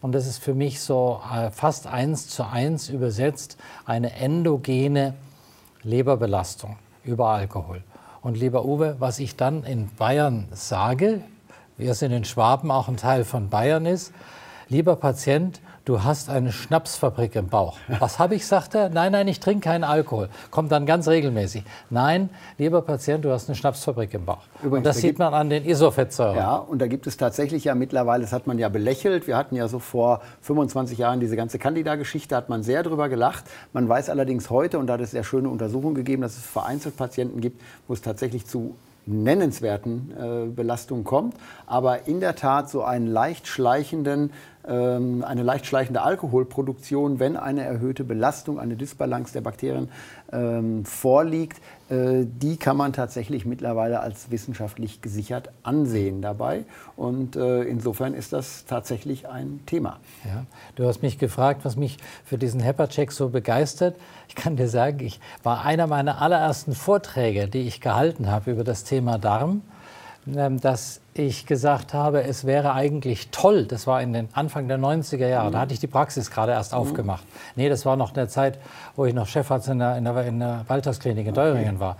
Und 0.00 0.12
das 0.12 0.26
ist 0.26 0.38
für 0.38 0.54
mich 0.54 0.80
so 0.80 1.20
äh, 1.34 1.50
fast 1.50 1.86
eins 1.86 2.28
zu 2.28 2.44
eins 2.44 2.88
übersetzt 2.90 3.56
eine 3.86 4.12
endogene 4.12 5.14
Leberbelastung 5.82 6.76
über 7.02 7.28
Alkohol. 7.28 7.82
Und 8.20 8.36
lieber 8.38 8.64
Uwe, 8.64 8.96
was 8.98 9.18
ich 9.18 9.36
dann 9.36 9.64
in 9.64 9.88
Bayern 9.96 10.48
sage, 10.52 11.22
wir 11.76 11.94
sind 11.94 12.12
in 12.12 12.24
Schwaben 12.24 12.70
auch 12.70 12.88
ein 12.88 12.96
Teil 12.96 13.24
von 13.24 13.48
Bayern 13.48 13.86
ist, 13.86 14.12
lieber 14.68 14.96
Patient, 14.96 15.60
du 15.84 16.02
hast 16.02 16.30
eine 16.30 16.52
Schnapsfabrik 16.52 17.36
im 17.36 17.48
Bauch. 17.48 17.76
Was 17.98 18.18
habe 18.18 18.34
ich, 18.34 18.46
sagt 18.46 18.74
er? 18.74 18.88
Nein, 18.88 19.12
nein, 19.12 19.28
ich 19.28 19.40
trinke 19.40 19.60
keinen 19.64 19.84
Alkohol. 19.84 20.28
Kommt 20.50 20.72
dann 20.72 20.86
ganz 20.86 21.08
regelmäßig. 21.08 21.64
Nein, 21.90 22.30
lieber 22.58 22.82
Patient, 22.82 23.24
du 23.24 23.30
hast 23.30 23.48
eine 23.48 23.56
Schnapsfabrik 23.56 24.14
im 24.14 24.24
Bauch. 24.24 24.42
Übrigens, 24.62 24.78
und 24.78 24.86
das 24.86 24.96
da 24.96 25.00
sieht 25.02 25.18
man 25.18 25.34
an 25.34 25.50
den 25.50 25.64
Isofettsäuren. 25.64 26.36
Ja, 26.36 26.56
und 26.56 26.80
da 26.80 26.86
gibt 26.86 27.06
es 27.06 27.16
tatsächlich 27.16 27.64
ja 27.64 27.74
mittlerweile, 27.74 28.22
das 28.22 28.32
hat 28.32 28.46
man 28.46 28.58
ja 28.58 28.68
belächelt, 28.68 29.26
wir 29.26 29.36
hatten 29.36 29.56
ja 29.56 29.68
so 29.68 29.78
vor 29.78 30.20
25 30.42 30.98
Jahren 30.98 31.20
diese 31.20 31.36
ganze 31.36 31.58
Candida-Geschichte, 31.58 32.34
hat 32.34 32.48
man 32.48 32.62
sehr 32.62 32.82
drüber 32.82 33.08
gelacht. 33.08 33.44
Man 33.72 33.88
weiß 33.88 34.10
allerdings 34.10 34.50
heute, 34.50 34.78
und 34.78 34.86
da 34.86 34.94
hat 34.94 35.00
es 35.00 35.10
sehr 35.10 35.24
schöne 35.24 35.48
Untersuchungen 35.48 35.94
gegeben, 35.94 36.22
dass 36.22 36.36
es 36.36 36.44
vereinzelt 36.44 36.96
Patienten 36.96 37.40
gibt, 37.40 37.60
wo 37.88 37.94
es 37.94 38.00
tatsächlich 38.00 38.46
zu 38.46 38.76
nennenswerten 39.06 40.12
äh, 40.18 40.46
Belastungen 40.46 41.04
kommt, 41.04 41.34
aber 41.66 42.06
in 42.06 42.20
der 42.20 42.36
Tat 42.36 42.70
so 42.70 42.82
einen 42.82 43.06
leicht 43.06 43.46
schleichenden 43.46 44.32
eine 44.66 45.42
leicht 45.42 45.66
schleichende 45.66 46.02
Alkoholproduktion, 46.02 47.18
wenn 47.18 47.36
eine 47.36 47.62
erhöhte 47.62 48.02
Belastung, 48.02 48.58
eine 48.58 48.76
Disbalance 48.76 49.32
der 49.32 49.42
Bakterien 49.42 49.90
ähm, 50.32 50.84
vorliegt, 50.84 51.60
äh, 51.90 52.24
die 52.24 52.56
kann 52.56 52.76
man 52.76 52.94
tatsächlich 52.94 53.44
mittlerweile 53.44 54.00
als 54.00 54.30
wissenschaftlich 54.30 55.02
gesichert 55.02 55.50
ansehen 55.62 56.22
dabei. 56.22 56.64
Und 56.96 57.36
äh, 57.36 57.62
insofern 57.64 58.14
ist 58.14 58.32
das 58.32 58.64
tatsächlich 58.64 59.28
ein 59.28 59.60
Thema. 59.66 60.00
Ja. 60.24 60.46
Du 60.76 60.86
hast 60.86 61.02
mich 61.02 61.18
gefragt, 61.18 61.60
was 61.64 61.76
mich 61.76 61.98
für 62.24 62.38
diesen 62.38 62.60
HEPA-Check 62.60 63.12
so 63.12 63.28
begeistert. 63.28 63.96
Ich 64.28 64.34
kann 64.34 64.56
dir 64.56 64.68
sagen, 64.68 65.00
ich 65.00 65.20
war 65.42 65.64
einer 65.64 65.86
meiner 65.86 66.22
allerersten 66.22 66.72
Vorträge, 66.72 67.48
die 67.48 67.68
ich 67.68 67.82
gehalten 67.82 68.30
habe 68.30 68.52
über 68.52 68.64
das 68.64 68.84
Thema 68.84 69.18
Darm 69.18 69.60
ähm, 70.26 70.60
dass 70.60 71.00
ich 71.14 71.46
gesagt 71.46 71.94
habe, 71.94 72.24
es 72.24 72.44
wäre 72.44 72.72
eigentlich 72.72 73.28
toll, 73.30 73.66
das 73.66 73.86
war 73.86 74.02
in 74.02 74.12
den 74.12 74.28
Anfang 74.32 74.66
der 74.66 74.78
90er 74.78 75.28
Jahre, 75.28 75.48
mhm. 75.48 75.52
da 75.52 75.60
hatte 75.60 75.72
ich 75.72 75.78
die 75.78 75.86
Praxis 75.86 76.30
gerade 76.30 76.52
erst 76.52 76.72
mhm. 76.72 76.78
aufgemacht. 76.78 77.24
Nee, 77.54 77.68
das 77.68 77.86
war 77.86 77.96
noch 77.96 78.10
in 78.10 78.14
der 78.16 78.28
Zeit, 78.28 78.58
wo 78.96 79.06
ich 79.06 79.14
noch 79.14 79.28
Chefarzt 79.28 79.68
in 79.68 79.78
der, 79.78 79.96
in 79.96 80.04
der, 80.04 80.26
in 80.26 80.40
der 80.40 80.64
Waltersklinik 80.66 81.26
in 81.28 81.34
Deuringen 81.34 81.78
war. 81.78 81.96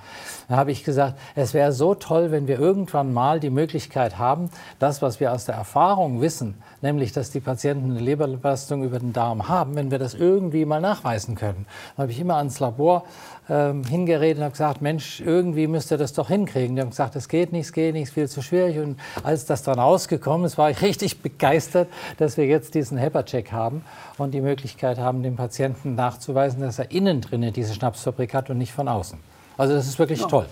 Da 0.48 0.56
habe 0.56 0.72
ich 0.72 0.82
gesagt, 0.82 1.18
es 1.36 1.54
wäre 1.54 1.72
so 1.72 1.94
toll, 1.94 2.32
wenn 2.32 2.48
wir 2.48 2.58
irgendwann 2.58 3.12
mal 3.12 3.38
die 3.38 3.50
Möglichkeit 3.50 4.18
haben, 4.18 4.50
das, 4.78 5.00
was 5.00 5.20
wir 5.20 5.32
aus 5.32 5.44
der 5.44 5.54
Erfahrung 5.54 6.20
wissen, 6.20 6.54
nämlich, 6.82 7.12
dass 7.12 7.30
die 7.30 7.40
Patienten 7.40 7.92
eine 7.92 8.00
Leberbelastung 8.00 8.82
über 8.82 8.98
den 8.98 9.12
Darm 9.12 9.48
haben, 9.48 9.76
wenn 9.76 9.90
wir 9.90 9.98
das 9.98 10.14
irgendwie 10.14 10.64
mal 10.64 10.80
nachweisen 10.80 11.36
können. 11.36 11.66
Da 11.96 12.02
habe 12.02 12.12
ich 12.12 12.18
immer 12.18 12.36
ans 12.36 12.58
Labor 12.58 13.04
ähm, 13.48 13.84
hingeredet 13.84 14.38
und 14.38 14.44
habe 14.44 14.52
gesagt, 14.52 14.82
Mensch, 14.82 15.20
irgendwie 15.20 15.66
müsst 15.66 15.90
ihr 15.90 15.98
das 15.98 16.12
doch 16.12 16.28
hinkriegen. 16.28 16.76
Die 16.76 16.82
haben 16.82 16.90
gesagt, 16.90 17.16
es 17.16 17.28
geht 17.28 17.52
nicht, 17.52 17.66
es 17.66 17.72
geht 17.72 17.94
nicht, 17.94 18.04
ist 18.04 18.14
viel 18.14 18.28
zu 18.28 18.42
schwierig. 18.42 18.78
Und 18.78 18.98
als 19.22 19.46
das 19.46 19.62
dann 19.62 19.78
rausgekommen 19.78 20.46
ist, 20.46 20.58
war 20.58 20.70
ich 20.70 20.82
richtig 20.82 21.20
begeistert, 21.20 21.88
dass 22.18 22.36
wir 22.36 22.46
jetzt 22.46 22.74
diesen 22.74 22.98
HEPA-Check 22.98 23.52
haben 23.52 23.84
und 24.18 24.32
die 24.32 24.40
Möglichkeit 24.40 24.98
haben, 24.98 25.22
dem 25.22 25.36
Patienten 25.36 25.94
nachzuweisen, 25.94 26.60
dass 26.60 26.78
er 26.78 26.90
innen 26.90 27.20
drinne 27.20 27.52
diese 27.52 27.74
Schnapsfabrik 27.74 28.34
hat 28.34 28.50
und 28.50 28.58
nicht 28.58 28.72
von 28.72 28.88
außen. 28.88 29.18
Also 29.56 29.74
das 29.74 29.86
ist 29.86 29.98
wirklich 29.98 30.20
ja. 30.20 30.26
toll. 30.26 30.46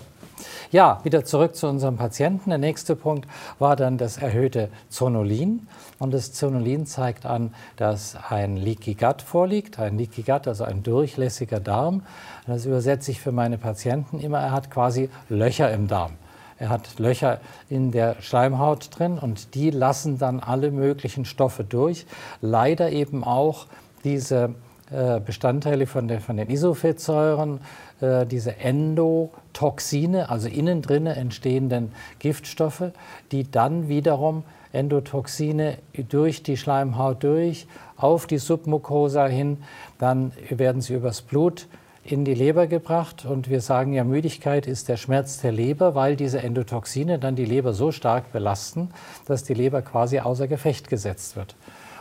Ja, 0.71 0.99
wieder 1.03 1.23
zurück 1.23 1.55
zu 1.55 1.67
unserem 1.67 1.97
Patienten. 1.97 2.49
Der 2.49 2.57
nächste 2.57 2.95
Punkt 2.95 3.27
war 3.59 3.75
dann 3.75 3.97
das 3.97 4.17
erhöhte 4.17 4.69
Zonulin. 4.89 5.67
Und 5.99 6.13
das 6.13 6.33
Zonulin 6.33 6.85
zeigt 6.85 7.25
an, 7.25 7.53
dass 7.77 8.17
ein 8.29 8.57
Leaky 8.57 8.95
Gut 8.95 9.21
vorliegt. 9.21 9.79
Ein 9.79 9.97
Leaky 9.97 10.23
Gut, 10.23 10.47
also 10.47 10.63
ein 10.63 10.83
durchlässiger 10.83 11.59
Darm. 11.59 12.03
Das 12.47 12.65
übersetze 12.65 13.11
ich 13.11 13.21
für 13.21 13.31
meine 13.31 13.57
Patienten 13.57 14.19
immer. 14.19 14.39
Er 14.39 14.51
hat 14.51 14.71
quasi 14.71 15.09
Löcher 15.29 15.71
im 15.71 15.87
Darm. 15.87 16.13
Er 16.59 16.69
hat 16.69 16.99
Löcher 16.99 17.39
in 17.69 17.91
der 17.91 18.21
Schleimhaut 18.21 18.89
drin 18.97 19.17
und 19.19 19.55
die 19.55 19.69
lassen 19.69 20.17
dann 20.17 20.39
alle 20.39 20.71
möglichen 20.71 21.25
Stoffe 21.25 21.63
durch. 21.63 22.05
Leider 22.41 22.91
eben 22.91 23.23
auch 23.23 23.67
diese 24.03 24.55
äh, 24.91 25.19
Bestandteile 25.19 25.87
von, 25.87 26.07
der, 26.07 26.21
von 26.21 26.37
den 26.37 26.49
Isofettsäuren, 26.49 27.61
äh, 28.01 28.25
diese 28.25 28.57
Endotoxine, 28.57 30.29
also 30.29 30.47
innen 30.47 30.81
drin 30.81 31.07
entstehenden 31.07 31.91
Giftstoffe, 32.19 32.91
die 33.31 33.49
dann 33.49 33.87
wiederum 33.87 34.43
Endotoxine 34.71 35.77
durch 36.09 36.43
die 36.43 36.57
Schleimhaut 36.57 37.23
durch 37.23 37.67
auf 37.95 38.27
die 38.27 38.39
Submucosa 38.39 39.27
hin, 39.27 39.63
dann 39.99 40.33
werden 40.49 40.81
sie 40.81 40.95
übers 40.95 41.21
Blut 41.21 41.67
in 42.03 42.25
die 42.25 42.33
Leber 42.33 42.67
gebracht 42.67 43.25
und 43.25 43.49
wir 43.49 43.61
sagen 43.61 43.93
ja, 43.93 44.03
Müdigkeit 44.03 44.67
ist 44.67 44.89
der 44.89 44.97
Schmerz 44.97 45.39
der 45.39 45.53
Leber, 45.53 45.95
weil 45.95 46.15
diese 46.15 46.41
Endotoxine 46.41 47.17
dann 47.17 47.35
die 47.35 47.45
Leber 47.45 47.73
so 47.73 47.91
stark 47.91 48.31
belasten, 48.33 48.89
dass 49.25 49.43
die 49.43 49.53
Leber 49.53 49.81
quasi 49.81 50.19
außer 50.19 50.47
Gefecht 50.47 50.89
gesetzt 50.89 51.35
wird. 51.35 51.55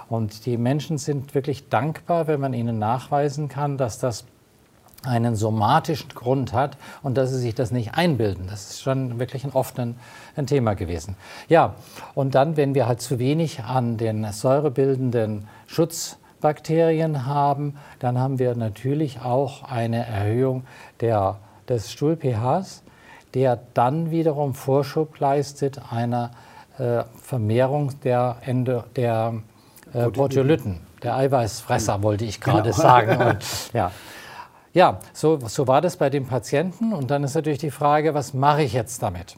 Und 0.08 0.44
die 0.44 0.56
Menschen 0.56 0.98
sind 0.98 1.34
wirklich 1.34 1.68
dankbar, 1.68 2.26
wenn 2.26 2.40
man 2.40 2.52
ihnen 2.52 2.78
nachweisen 2.78 3.48
kann, 3.48 3.78
dass 3.78 3.98
das 3.98 4.24
einen 5.04 5.34
somatischen 5.34 6.10
Grund 6.10 6.52
hat 6.52 6.76
und 7.02 7.16
dass 7.16 7.30
sie 7.30 7.38
sich 7.38 7.54
das 7.54 7.70
nicht 7.70 7.94
einbilden. 7.94 8.46
Das 8.48 8.70
ist 8.70 8.82
schon 8.82 9.18
wirklich 9.18 9.44
ein 9.44 9.52
oft 9.52 9.78
ein, 9.78 9.96
Thema 10.46 10.74
gewesen. 10.74 11.16
Ja, 11.48 11.74
und 12.14 12.34
dann, 12.34 12.56
wenn 12.56 12.74
wir 12.74 12.86
halt 12.86 13.00
zu 13.00 13.18
wenig 13.18 13.64
an 13.64 13.96
den 13.96 14.30
säurebildenden 14.32 15.48
Schutzbakterien 16.42 17.24
haben, 17.24 17.78
dann 18.00 18.18
haben 18.18 18.40
wir 18.40 18.56
natürlich 18.56 19.20
auch 19.20 19.62
eine 19.62 20.04
Erhöhung 20.04 20.64
der, 21.00 21.38
des 21.68 21.92
Stuhl-pHs, 21.92 22.82
der 23.34 23.60
dann 23.74 24.10
wiederum 24.10 24.54
Vorschub 24.54 25.18
leistet 25.20 25.80
einer 25.92 26.32
äh, 26.78 27.04
Vermehrung 27.22 27.92
der, 28.02 28.38
Ende, 28.44 28.84
der 28.96 29.34
äh, 29.94 30.10
Proteolyten, 30.10 30.80
der 31.02 31.16
Eiweißfresser, 31.16 32.02
wollte 32.02 32.24
ich 32.24 32.40
gerade 32.40 32.70
genau. 32.70 32.82
sagen. 32.82 33.22
Und, 33.28 33.72
ja. 33.72 33.92
Ja, 34.74 34.98
so, 35.12 35.38
so 35.46 35.68
war 35.68 35.80
das 35.80 35.96
bei 35.96 36.10
dem 36.10 36.26
Patienten. 36.26 36.92
Und 36.92 37.10
dann 37.12 37.22
ist 37.22 37.34
natürlich 37.34 37.60
die 37.60 37.70
Frage, 37.70 38.14
was 38.14 38.34
mache 38.34 38.62
ich 38.62 38.72
jetzt 38.72 39.02
damit? 39.02 39.36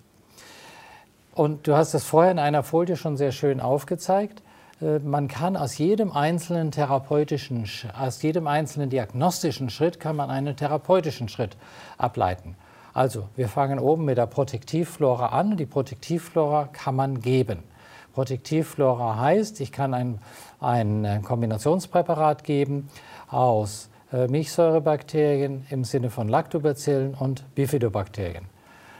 Und 1.35 1.67
du 1.67 1.77
hast 1.77 1.93
das 1.93 2.05
vorher 2.05 2.33
in 2.33 2.39
einer 2.39 2.63
Folie 2.63 2.97
schon 2.97 3.17
sehr 3.17 3.33
schön 3.33 3.61
aufgezeigt. 3.61 4.44
Äh, 4.85 4.99
man 5.00 5.29
kann 5.29 5.57
aus 5.57 5.79
jedem 5.79 6.12
einzelnen 6.12 6.71
therapeutischen, 6.71 7.64
aus 7.99 8.23
jedem 8.23 8.47
einzelnen 8.47 8.91
diagnostischen 8.91 9.71
Schritt 9.71 9.99
kann 9.99 10.17
man 10.17 10.31
einen 10.31 10.57
therapeutischen 10.57 11.29
Schritt 11.29 11.57
ableiten. 11.99 12.57
Also, 12.93 13.29
wir 13.35 13.49
fangen 13.49 13.81
oben 13.81 14.05
mit 14.05 14.19
der 14.19 14.26
Protektivflora 14.26 15.29
an. 15.29 15.57
Die 15.57 15.67
Protektivflora 15.67 16.69
kann 16.73 16.95
man 16.95 17.21
geben. 17.21 17.64
Protektivflora 18.12 19.19
heißt, 19.19 19.61
ich 19.61 19.73
kann 19.73 19.93
ein, 19.95 20.21
ein 20.61 21.23
Kombinationspräparat 21.25 22.45
geben 22.45 22.88
aus 23.29 23.91
äh, 24.12 24.29
Milchsäurebakterien 24.29 25.67
im 25.71 25.83
Sinne 25.83 26.11
von 26.11 26.29
Lactobacillen 26.29 27.14
und 27.14 27.53
Bifidobakterien. 27.57 28.45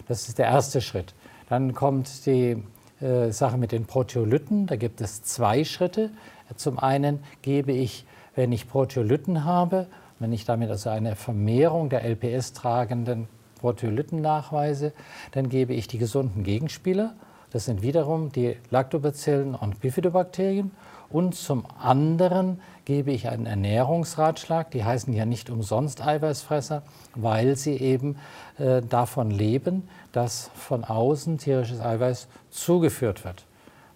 Das 0.09 0.26
ist 0.29 0.38
der 0.38 0.47
erste 0.47 0.81
Schritt. 0.81 1.14
Dann 1.49 1.73
kommt 1.75 2.26
die 2.26 2.61
äh, 3.05 3.33
Sache 3.33 3.59
mit 3.59 3.71
den 3.71 3.85
Proteolyten. 3.85 4.67
Da 4.67 4.77
gibt 4.77 5.03
es 5.03 5.23
zwei 5.23 5.65
Schritte. 5.65 6.11
Zum 6.57 6.79
einen 6.79 7.21
gebe 7.43 7.73
ich, 7.73 8.07
wenn 8.35 8.51
ich 8.51 8.69
Proteolyten 8.69 9.45
habe, 9.45 9.87
wenn 10.19 10.33
ich 10.33 10.47
damit 10.47 10.71
also 10.71 10.89
eine 10.89 11.15
Vermehrung 11.15 11.91
der 11.91 12.03
LPS-tragenden 12.03 13.29
Proteolyten 13.61 14.23
nachweise, 14.23 14.93
dann 15.33 15.51
gebe 15.51 15.75
ich 15.75 15.87
die 15.87 15.99
gesunden 15.99 16.45
Gegenspieler. 16.45 17.15
Das 17.51 17.67
sind 17.67 17.83
wiederum 17.83 18.33
die 18.33 18.57
Lactobacillen 18.71 19.55
und 19.55 19.81
Bifidobakterien. 19.81 20.71
Und 21.11 21.35
zum 21.35 21.67
anderen 21.79 22.61
gebe 22.85 23.12
ich 23.12 23.29
einen 23.29 23.47
Ernährungsratschlag. 23.47 24.71
Die 24.71 24.85
heißen 24.85 25.12
ja 25.12 25.25
nicht 25.25 25.50
umsonst 25.50 26.05
Eiweißfresser, 26.05 26.83
weil 27.14 27.57
sie 27.57 27.76
eben 27.76 28.17
äh, 28.59 28.83
davon 28.83 29.31
leben, 29.31 29.88
dass 30.12 30.50
von 30.55 30.85
außen 30.85 31.38
tierisches 31.38 31.81
Eiweiß 31.81 32.29
zugeführt 32.50 33.25
wird. 33.25 33.45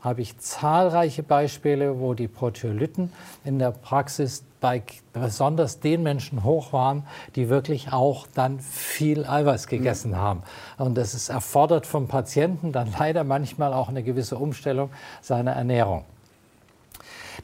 Habe 0.00 0.20
ich 0.20 0.38
zahlreiche 0.38 1.24
Beispiele, 1.24 1.98
wo 1.98 2.14
die 2.14 2.28
Proteolyten 2.28 3.12
in 3.44 3.58
der 3.58 3.72
Praxis 3.72 4.44
bei 4.60 4.82
besonders 5.12 5.80
den 5.80 6.02
Menschen 6.02 6.44
hoch 6.44 6.72
waren, 6.72 7.04
die 7.34 7.48
wirklich 7.48 7.92
auch 7.92 8.26
dann 8.34 8.60
viel 8.60 9.26
Eiweiß 9.26 9.66
gegessen 9.66 10.16
haben. 10.16 10.42
Und 10.78 10.96
das 10.96 11.14
ist 11.14 11.28
erfordert 11.28 11.86
vom 11.86 12.06
Patienten 12.06 12.72
dann 12.72 12.92
leider 12.98 13.24
manchmal 13.24 13.72
auch 13.72 13.88
eine 13.88 14.02
gewisse 14.02 14.38
Umstellung 14.38 14.90
seiner 15.20 15.52
Ernährung. 15.52 16.04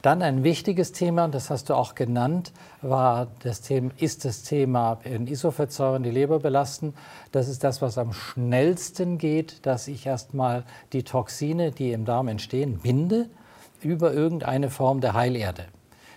Dann 0.01 0.21
ein 0.21 0.43
wichtiges 0.43 0.91
Thema, 0.91 1.27
das 1.27 1.49
hast 1.49 1.69
du 1.69 1.73
auch 1.73 1.95
genannt, 1.95 2.51
war 2.81 3.27
das 3.43 3.61
Thema, 3.61 3.91
ist 3.97 4.25
das 4.25 4.43
Thema 4.43 4.99
in 5.03 5.27
Isofettsäuren 5.27 6.03
die 6.03 6.11
Leber 6.11 6.39
belasten. 6.39 6.93
Das 7.31 7.47
ist 7.47 7.63
das, 7.63 7.81
was 7.81 7.97
am 7.97 8.13
schnellsten 8.13 9.17
geht, 9.17 9.65
dass 9.65 9.87
ich 9.87 10.05
erstmal 10.05 10.63
die 10.93 11.03
Toxine, 11.03 11.71
die 11.71 11.91
im 11.91 12.05
Darm 12.05 12.27
entstehen, 12.27 12.79
binde 12.79 13.29
über 13.81 14.13
irgendeine 14.13 14.69
Form 14.69 15.01
der 15.01 15.13
Heilerde. 15.13 15.65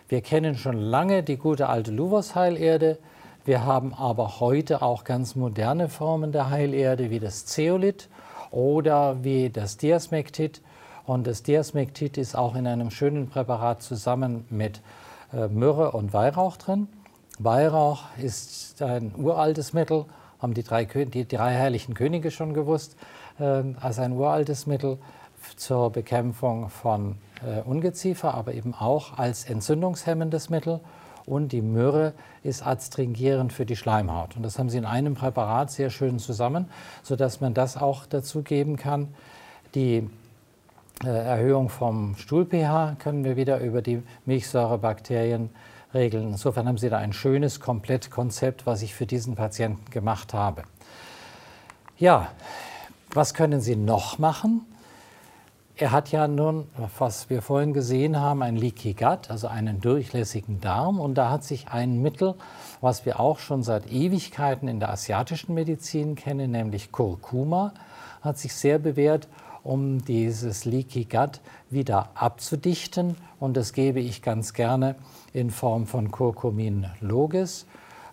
Wir 0.08 0.22
kennen 0.22 0.56
schon 0.56 0.78
lange 0.78 1.22
die 1.22 1.36
gute 1.36 1.68
alte 1.68 1.90
Luvos-Heilerde. 1.90 2.98
Wir 3.44 3.64
haben 3.64 3.94
aber 3.94 4.40
heute 4.40 4.82
auch 4.82 5.04
ganz 5.04 5.36
moderne 5.36 5.88
Formen 5.88 6.32
der 6.32 6.50
Heilerde 6.50 7.10
wie 7.10 7.20
das 7.20 7.44
Zeolit 7.46 8.08
oder 8.50 9.22
wie 9.22 9.50
das 9.50 9.76
Diasmektit 9.76 10.62
Und 11.08 11.26
das 11.26 11.42
Diasmektit 11.42 12.18
ist 12.18 12.36
auch 12.36 12.54
in 12.54 12.66
einem 12.66 12.90
schönen 12.90 13.30
Präparat 13.30 13.82
zusammen 13.82 14.44
mit 14.50 14.82
äh, 15.32 15.48
Myrrhe 15.48 15.92
und 15.92 16.12
Weihrauch 16.12 16.58
drin. 16.58 16.86
Weihrauch 17.38 18.04
ist 18.18 18.82
ein 18.82 19.14
uraltes 19.16 19.72
Mittel, 19.72 20.04
haben 20.38 20.52
die 20.52 20.62
drei, 20.62 20.84
die 20.84 21.26
drei 21.26 21.54
herrlichen 21.54 21.94
Könige 21.94 22.30
schon 22.30 22.52
gewusst, 22.52 22.94
äh, 23.40 23.62
als 23.80 23.98
ein 23.98 24.12
uraltes 24.12 24.66
Mittel 24.66 24.98
zur 25.56 25.88
Bekämpfung 25.88 26.68
von 26.68 27.16
äh, 27.42 27.62
Ungeziefer, 27.62 28.34
aber 28.34 28.52
eben 28.52 28.74
auch 28.74 29.16
als 29.16 29.46
entzündungshemmendes 29.48 30.50
Mittel. 30.50 30.78
Und 31.24 31.52
die 31.52 31.62
Myrrhe 31.62 32.12
ist 32.42 32.66
adstringierend 32.66 33.54
für 33.54 33.64
die 33.64 33.76
Schleimhaut. 33.76 34.36
Und 34.36 34.42
das 34.42 34.58
haben 34.58 34.68
sie 34.68 34.76
in 34.76 34.84
einem 34.84 35.14
Präparat 35.14 35.70
sehr 35.70 35.88
schön 35.88 36.18
zusammen, 36.18 36.68
sodass 37.02 37.40
man 37.40 37.54
das 37.54 37.78
auch 37.78 38.04
dazu 38.04 38.42
geben 38.42 38.76
kann. 38.76 39.08
Die 39.74 40.10
Erhöhung 41.04 41.68
vom 41.68 42.16
Stuhl-pH 42.16 42.96
können 42.98 43.24
wir 43.24 43.36
wieder 43.36 43.60
über 43.60 43.82
die 43.82 44.02
Milchsäurebakterien 44.26 45.50
regeln. 45.94 46.28
Insofern 46.28 46.66
haben 46.66 46.78
Sie 46.78 46.90
da 46.90 46.98
ein 46.98 47.12
schönes 47.12 47.60
Komplettkonzept, 47.60 48.66
was 48.66 48.82
ich 48.82 48.94
für 48.94 49.06
diesen 49.06 49.36
Patienten 49.36 49.90
gemacht 49.90 50.34
habe. 50.34 50.62
Ja, 51.98 52.28
was 53.10 53.32
können 53.34 53.60
Sie 53.60 53.76
noch 53.76 54.18
machen? 54.18 54.66
Er 55.76 55.92
hat 55.92 56.10
ja 56.10 56.26
nun, 56.26 56.66
was 56.98 57.30
wir 57.30 57.40
vorhin 57.40 57.72
gesehen 57.72 58.18
haben, 58.18 58.42
ein 58.42 58.56
Leaky 58.56 58.94
Gut, 58.94 59.30
also 59.30 59.46
einen 59.46 59.80
durchlässigen 59.80 60.60
Darm. 60.60 60.98
Und 60.98 61.14
da 61.14 61.30
hat 61.30 61.44
sich 61.44 61.68
ein 61.68 62.02
Mittel, 62.02 62.34
was 62.80 63.06
wir 63.06 63.20
auch 63.20 63.38
schon 63.38 63.62
seit 63.62 63.86
Ewigkeiten 63.86 64.66
in 64.66 64.80
der 64.80 64.90
asiatischen 64.90 65.54
Medizin 65.54 66.16
kennen, 66.16 66.50
nämlich 66.50 66.90
Kurkuma, 66.90 67.72
hat 68.20 68.38
sich 68.38 68.54
sehr 68.54 68.80
bewährt, 68.80 69.28
um 69.62 70.04
dieses 70.04 70.64
Leaky 70.64 71.04
Gut 71.04 71.40
wieder 71.70 72.10
abzudichten. 72.14 73.16
Und 73.40 73.56
das 73.56 73.72
gebe 73.72 74.00
ich 74.00 74.22
ganz 74.22 74.52
gerne 74.52 74.94
in 75.32 75.50
Form 75.50 75.86
von 75.86 76.10
Curcumin 76.10 76.86
Logis. 77.00 77.66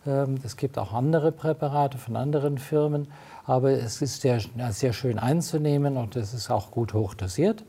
Ähm, 0.05 0.39
es 0.43 0.57
gibt 0.57 0.77
auch 0.77 0.93
andere 0.93 1.31
Präparate 1.31 1.97
von 1.97 2.15
anderen 2.15 2.57
Firmen, 2.57 3.07
aber 3.45 3.71
es 3.71 4.01
ist 4.01 4.21
sehr, 4.21 4.39
sehr 4.69 4.93
schön 4.93 5.19
einzunehmen 5.19 5.97
und 5.97 6.15
es 6.15 6.33
ist 6.33 6.49
auch 6.49 6.71
gut 6.71 6.93
hochdosiert. 6.93 7.63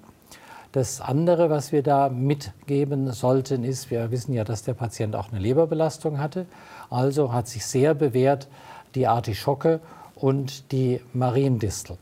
Das 0.72 1.00
andere, 1.00 1.48
was 1.48 1.72
wir 1.72 1.82
da 1.82 2.10
mitgeben 2.10 3.10
sollten, 3.12 3.64
ist, 3.64 3.90
wir 3.90 4.10
wissen 4.10 4.34
ja, 4.34 4.44
dass 4.44 4.62
der 4.62 4.74
Patient 4.74 5.16
auch 5.16 5.30
eine 5.30 5.40
Leberbelastung 5.40 6.18
hatte. 6.18 6.44
Also 6.90 7.32
hat 7.32 7.48
sich 7.48 7.64
sehr 7.64 7.94
bewährt 7.94 8.48
die 8.94 9.06
Artischocke 9.06 9.80
und 10.14 10.72
die 10.72 11.00
Mariendistel. 11.14 11.96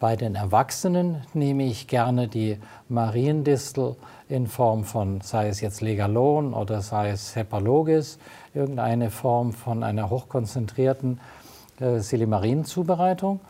Bei 0.00 0.16
den 0.16 0.34
Erwachsenen 0.34 1.22
nehme 1.34 1.64
ich 1.64 1.86
gerne 1.86 2.26
die 2.28 2.58
Mariendistel 2.88 3.96
in 4.28 4.48
Form 4.48 4.84
von, 4.84 5.20
sei 5.20 5.48
es 5.48 5.60
jetzt 5.60 5.80
Legalon 5.80 6.52
oder 6.52 6.82
sei 6.82 7.10
es 7.10 7.36
Hepalogis, 7.36 8.18
irgendeine 8.54 9.10
Form 9.10 9.52
von 9.52 9.82
einer 9.84 10.10
hochkonzentrierten 10.10 11.20
äh, 11.80 12.00
Silimarin-Zubereitung. 12.00 13.40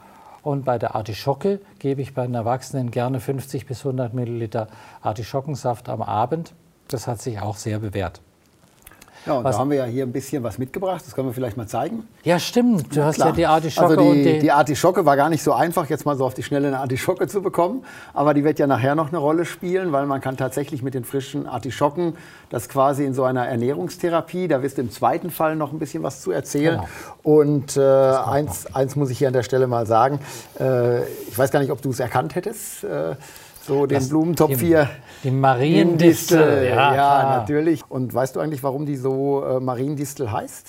Und 0.43 0.67
bei 0.67 0.79
der 0.79 0.95
Artischocke 0.95 1.61
gebe 1.79 2.03
ich 2.03 2.13
bei 2.13 2.27
den 2.27 2.35
Erwachsenen 2.35 2.91
gerne 2.91 3.21
50 3.21 3.65
bis 3.67 3.81
100 3.81 4.13
Milliliter 4.13 4.69
Artischockensaft 5.01 5.89
am 5.89 6.03
Abend. 6.03 6.53
Das 6.89 7.07
hat 7.07 7.23
sich 7.23 7.41
auch 7.41 7.57
sehr 7.57 7.79
bewährt. 7.79 8.21
Ja, 9.27 9.35
und 9.35 9.45
was, 9.45 9.57
da 9.57 9.61
haben 9.61 9.71
wir 9.71 9.79
ja 9.79 9.85
hier 9.85 10.05
ein 10.05 10.13
bisschen 10.13 10.43
was 10.43 10.59
mitgebracht. 10.59 11.03
Das 11.07 11.15
können 11.15 11.29
wir 11.29 11.33
vielleicht 11.33 11.57
mal 11.57 11.67
zeigen. 11.67 12.07
Ja, 12.25 12.39
stimmt. 12.39 12.95
Du 12.95 13.01
ja, 13.01 13.07
hast 13.07 13.17
klar. 13.17 13.29
ja 13.29 13.35
die 13.35 13.47
Artischocke. 13.47 13.99
Also 13.99 14.13
die, 14.13 14.23
die, 14.23 14.39
die, 14.41 14.53
Artischocke 14.53 15.07
war 15.07 15.17
gar 15.17 15.31
nicht 15.31 15.43
so 15.43 15.53
einfach, 15.53 15.89
jetzt 15.89 16.05
mal 16.05 16.17
so 16.17 16.27
auf 16.27 16.35
die 16.35 16.43
Schnelle 16.43 16.69
eine 16.69 16.81
Artischocke 16.81 17.27
zu 17.27 17.43
bekommen. 17.43 17.85
Aber 18.13 18.35
die 18.35 18.45
wird 18.45 18.59
ja 18.59 18.67
nachher 18.67 18.95
noch 18.95 19.09
eine 19.09 19.19
Rolle 19.19 19.45
spielen, 19.45 19.93
weil 19.93 20.07
man 20.07 20.21
kann 20.21 20.37
tatsächlich 20.37 20.83
mit 20.83 20.95
den 20.95 21.05
frischen 21.05 21.47
Artischocken 21.47 22.15
das 22.51 22.69
quasi 22.69 23.05
in 23.05 23.15
so 23.15 23.25
einer 23.25 23.47
Ernährungstherapie, 23.47 24.47
da 24.47 24.63
wirst 24.63 24.79
du 24.79 24.83
im 24.83 24.91
zweiten 24.91 25.31
Fall 25.31 25.57
noch 25.57 25.73
ein 25.73 25.79
bisschen 25.79 26.03
was 26.03 26.21
zu 26.21 26.31
erzählen. 26.31 26.77
Genau. 26.77 26.89
Und 27.23 27.77
äh, 27.77 27.81
eins, 27.81 28.67
eins 28.75 28.95
muss 28.95 29.11
ich 29.11 29.19
hier 29.19 29.29
an 29.29 29.33
der 29.33 29.43
Stelle 29.43 29.67
mal 29.67 29.87
sagen. 29.87 30.21
Äh, 30.61 31.05
ich 31.05 31.37
weiß 31.37 31.51
gar 31.51 31.61
nicht, 31.61 31.73
ob 31.73 31.83
du 31.83 31.91
es 31.91 31.99
erkannt 31.99 32.35
hättest. 32.35 32.85
Äh, 32.85 33.17
so 33.67 33.87
den 33.87 33.99
das, 33.99 34.09
Blumentopf 34.09 34.61
hier. 34.61 34.89
Die 35.23 35.31
Mariendistel. 35.31 36.67
Ja, 36.69 36.95
ja 36.95 37.37
natürlich. 37.39 37.83
Und 37.89 38.13
weißt 38.13 38.37
du 38.37 38.41
eigentlich, 38.41 38.63
warum 38.63 38.87
die 38.87 38.97
so 38.97 39.45
äh, 39.45 39.61
Mariendistel 39.61 40.31
heißt? 40.31 40.69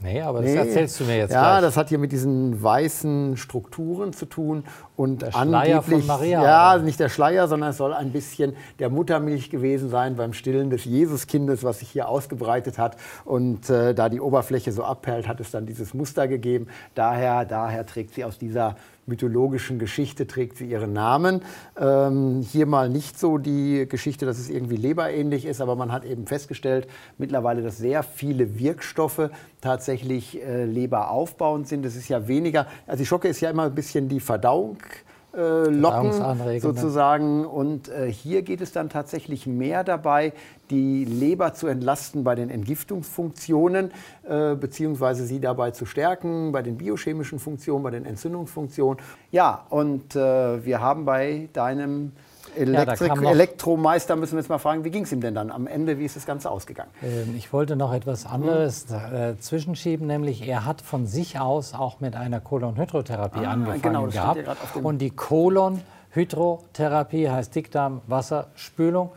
Nee, 0.00 0.20
aber 0.20 0.42
das 0.42 0.50
nee. 0.50 0.56
erzählst 0.58 1.00
du 1.00 1.04
mir 1.04 1.16
jetzt 1.16 1.32
Ja, 1.32 1.52
gleich. 1.52 1.62
das 1.62 1.76
hat 1.76 1.88
hier 1.88 1.98
mit 1.98 2.12
diesen 2.12 2.62
weißen 2.62 3.36
Strukturen 3.38 4.12
zu 4.12 4.26
tun. 4.26 4.64
Und 4.94 5.22
der 5.22 5.32
Schleier 5.32 5.82
von 5.82 6.06
Maria. 6.06 6.42
Ja, 6.42 6.74
oder? 6.74 6.82
nicht 6.82 7.00
der 7.00 7.08
Schleier, 7.08 7.48
sondern 7.48 7.70
es 7.70 7.78
soll 7.78 7.94
ein 7.94 8.12
bisschen 8.12 8.54
der 8.78 8.90
Muttermilch 8.90 9.48
gewesen 9.48 9.88
sein 9.88 10.16
beim 10.16 10.34
Stillen 10.34 10.68
des 10.68 10.84
Jesuskindes, 10.84 11.64
was 11.64 11.78
sich 11.78 11.90
hier 11.90 12.08
ausgebreitet 12.08 12.78
hat. 12.78 12.96
Und 13.24 13.70
äh, 13.70 13.94
da 13.94 14.10
die 14.10 14.20
Oberfläche 14.20 14.70
so 14.70 14.84
abperlt, 14.84 15.28
hat 15.28 15.40
es 15.40 15.50
dann 15.50 15.64
dieses 15.64 15.94
Muster 15.94 16.28
gegeben. 16.28 16.66
Daher, 16.94 17.46
daher 17.46 17.86
trägt 17.86 18.14
sie 18.14 18.24
aus 18.24 18.36
dieser 18.38 18.76
mythologischen 19.06 19.78
Geschichte 19.78 20.26
trägt 20.26 20.56
sie 20.56 20.66
ihren 20.66 20.92
Namen. 20.92 21.42
Ähm, 21.78 22.42
hier 22.42 22.66
mal 22.66 22.88
nicht 22.88 23.18
so 23.18 23.38
die 23.38 23.86
Geschichte, 23.88 24.26
dass 24.26 24.38
es 24.38 24.50
irgendwie 24.50 24.76
leberähnlich 24.76 25.46
ist, 25.46 25.60
aber 25.60 25.76
man 25.76 25.92
hat 25.92 26.04
eben 26.04 26.26
festgestellt 26.26 26.88
mittlerweile, 27.18 27.62
dass 27.62 27.78
sehr 27.78 28.02
viele 28.02 28.58
Wirkstoffe 28.58 29.30
tatsächlich 29.60 30.42
äh, 30.42 30.64
leberaufbauend 30.64 31.68
sind. 31.68 31.84
Das 31.84 31.96
ist 31.96 32.08
ja 32.08 32.28
weniger, 32.28 32.66
also 32.86 32.98
die 33.02 33.06
Schocke 33.06 33.28
ist 33.28 33.40
ja 33.40 33.50
immer 33.50 33.64
ein 33.64 33.74
bisschen 33.74 34.08
die 34.08 34.20
Verdauung 34.20 34.78
locken 35.40 36.12
sozusagen. 36.60 37.44
Und 37.44 37.88
äh, 37.88 38.10
hier 38.10 38.42
geht 38.42 38.60
es 38.60 38.72
dann 38.72 38.88
tatsächlich 38.88 39.46
mehr 39.46 39.84
dabei, 39.84 40.32
die 40.70 41.04
Leber 41.04 41.54
zu 41.54 41.66
entlasten 41.66 42.24
bei 42.24 42.34
den 42.34 42.50
Entgiftungsfunktionen, 42.50 43.90
äh, 44.28 44.54
beziehungsweise 44.54 45.26
sie 45.26 45.40
dabei 45.40 45.70
zu 45.70 45.86
stärken, 45.86 46.52
bei 46.52 46.62
den 46.62 46.76
biochemischen 46.76 47.38
Funktionen, 47.38 47.82
bei 47.82 47.90
den 47.90 48.04
Entzündungsfunktionen. 48.04 49.02
Ja, 49.30 49.66
und 49.70 50.16
äh, 50.16 50.64
wir 50.64 50.80
haben 50.80 51.04
bei 51.04 51.48
deinem 51.52 52.12
Elektrik 52.56 53.12
ja, 53.14 53.30
Elektromeister 53.30 54.16
müssen 54.16 54.32
wir 54.32 54.40
jetzt 54.40 54.48
mal 54.48 54.58
fragen, 54.58 54.82
wie 54.84 54.90
ging 54.90 55.04
es 55.04 55.12
ihm 55.12 55.20
denn 55.20 55.34
dann 55.34 55.50
am 55.50 55.66
Ende, 55.66 55.98
wie 55.98 56.04
ist 56.04 56.16
das 56.16 56.24
Ganze 56.26 56.50
ausgegangen? 56.50 56.90
Ähm, 57.02 57.34
ich 57.36 57.52
wollte 57.52 57.76
noch 57.76 57.92
etwas 57.92 58.24
anderes 58.26 58.86
mhm. 58.88 59.38
zwischenschieben, 59.40 60.06
nämlich 60.06 60.48
er 60.48 60.64
hat 60.64 60.80
von 60.80 61.06
sich 61.06 61.38
aus 61.38 61.74
auch 61.74 62.00
mit 62.00 62.16
einer 62.16 62.40
Kolonhydrotherapie 62.40 63.44
ah, 63.44 63.50
angefangen 63.52 63.82
genau, 63.82 64.06
gehabt. 64.06 64.40
Und 64.82 64.98
die 64.98 65.10
Kolonhydrotherapie 65.10 67.28
heißt 67.30 67.54
Dickdarm, 67.54 68.00
Wasserspülung. 68.06 69.10
Ähm, 69.10 69.16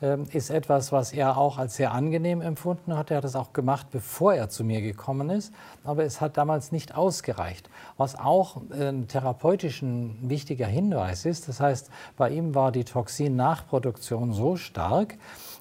ist 0.00 0.50
etwas, 0.50 0.92
was 0.92 1.12
er 1.12 1.36
auch 1.36 1.58
als 1.58 1.74
sehr 1.74 1.92
angenehm 1.92 2.40
empfunden 2.40 2.96
hat. 2.96 3.10
Er 3.10 3.16
hat 3.16 3.24
es 3.24 3.34
auch 3.34 3.52
gemacht, 3.52 3.88
bevor 3.90 4.32
er 4.32 4.48
zu 4.48 4.62
mir 4.62 4.80
gekommen 4.80 5.28
ist, 5.28 5.52
aber 5.82 6.04
es 6.04 6.20
hat 6.20 6.36
damals 6.36 6.70
nicht 6.70 6.94
ausgereicht. 6.94 7.68
Was 7.96 8.16
auch 8.16 8.62
ein 8.70 9.08
therapeutisch 9.08 9.82
ein 9.82 10.16
wichtiger 10.22 10.66
Hinweis 10.66 11.24
ist, 11.24 11.48
das 11.48 11.58
heißt, 11.58 11.90
bei 12.16 12.30
ihm 12.30 12.54
war 12.54 12.70
die 12.70 12.84
Toxinnachproduktion 12.84 14.32
so 14.32 14.56
stark, 14.56 15.16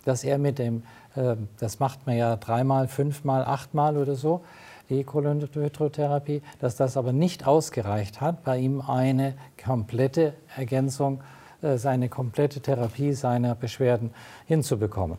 dass 0.05 0.23
er 0.23 0.37
mit 0.37 0.59
dem, 0.59 0.83
ähm, 1.15 1.47
das 1.59 1.79
macht 1.79 2.05
man 2.05 2.15
ja 2.15 2.35
dreimal, 2.35 2.87
fünfmal, 2.87 3.43
achtmal 3.43 3.97
oder 3.97 4.13
so, 4.13 4.43
die 4.89 5.03
Kolonhydrotherapie, 5.03 6.43
dass 6.59 6.75
das 6.75 6.95
aber 6.95 7.11
nicht 7.11 7.47
ausgereicht 7.47 8.21
hat, 8.21 8.43
bei 8.43 8.59
ihm 8.59 8.81
eine 8.81 9.33
komplette 9.61 10.35
Ergänzung 10.55 11.21
äh, 11.21 11.36
seine 11.61 12.09
komplette 12.09 12.61
Therapie 12.61 13.13
seiner 13.13 13.55
Beschwerden 13.55 14.11
hinzubekommen. 14.45 15.17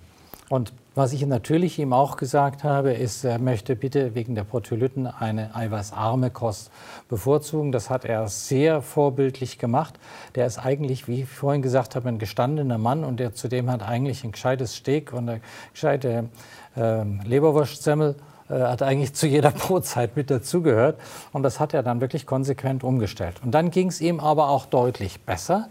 Und 0.48 0.72
was 0.94 1.12
ich 1.12 1.24
natürlich 1.26 1.78
ihm 1.78 1.92
auch 1.92 2.16
gesagt 2.16 2.64
habe, 2.64 2.92
ist, 2.92 3.22
er 3.22 3.38
möchte 3.38 3.76
bitte 3.76 4.14
wegen 4.14 4.34
der 4.34 4.44
Proteolyten 4.44 5.06
eine 5.06 5.54
eiweißarme 5.54 6.30
Kost 6.30 6.70
bevorzugen. 7.08 7.70
Das 7.70 7.90
hat 7.90 8.06
er 8.06 8.28
sehr 8.28 8.80
vorbildlich 8.80 9.58
gemacht. 9.58 9.98
Der 10.34 10.46
ist 10.46 10.58
eigentlich, 10.58 11.06
wie 11.06 11.22
ich 11.22 11.28
vorhin 11.28 11.60
gesagt 11.60 11.96
habe, 11.96 12.08
ein 12.08 12.18
gestandener 12.18 12.78
Mann 12.78 13.04
und 13.04 13.20
der 13.20 13.34
zudem 13.34 13.70
hat 13.70 13.82
eigentlich 13.82 14.24
ein 14.24 14.32
gescheites 14.32 14.74
Steak 14.74 15.12
und 15.12 15.28
eine 15.28 15.40
gescheite 15.72 16.30
äh, 16.76 17.04
Leberwurstsemmel 17.24 18.16
äh, 18.48 18.54
hat 18.54 18.82
eigentlich 18.82 19.12
zu 19.12 19.26
jeder 19.26 19.50
Brotzeit 19.52 20.16
mit 20.16 20.30
dazugehört. 20.30 20.98
Und 21.32 21.42
das 21.42 21.60
hat 21.60 21.74
er 21.74 21.82
dann 21.82 22.00
wirklich 22.00 22.24
konsequent 22.24 22.84
umgestellt. 22.84 23.36
Und 23.44 23.52
dann 23.52 23.70
ging 23.70 23.88
es 23.88 24.00
ihm 24.00 24.18
aber 24.18 24.48
auch 24.48 24.64
deutlich 24.64 25.20
besser. 25.20 25.68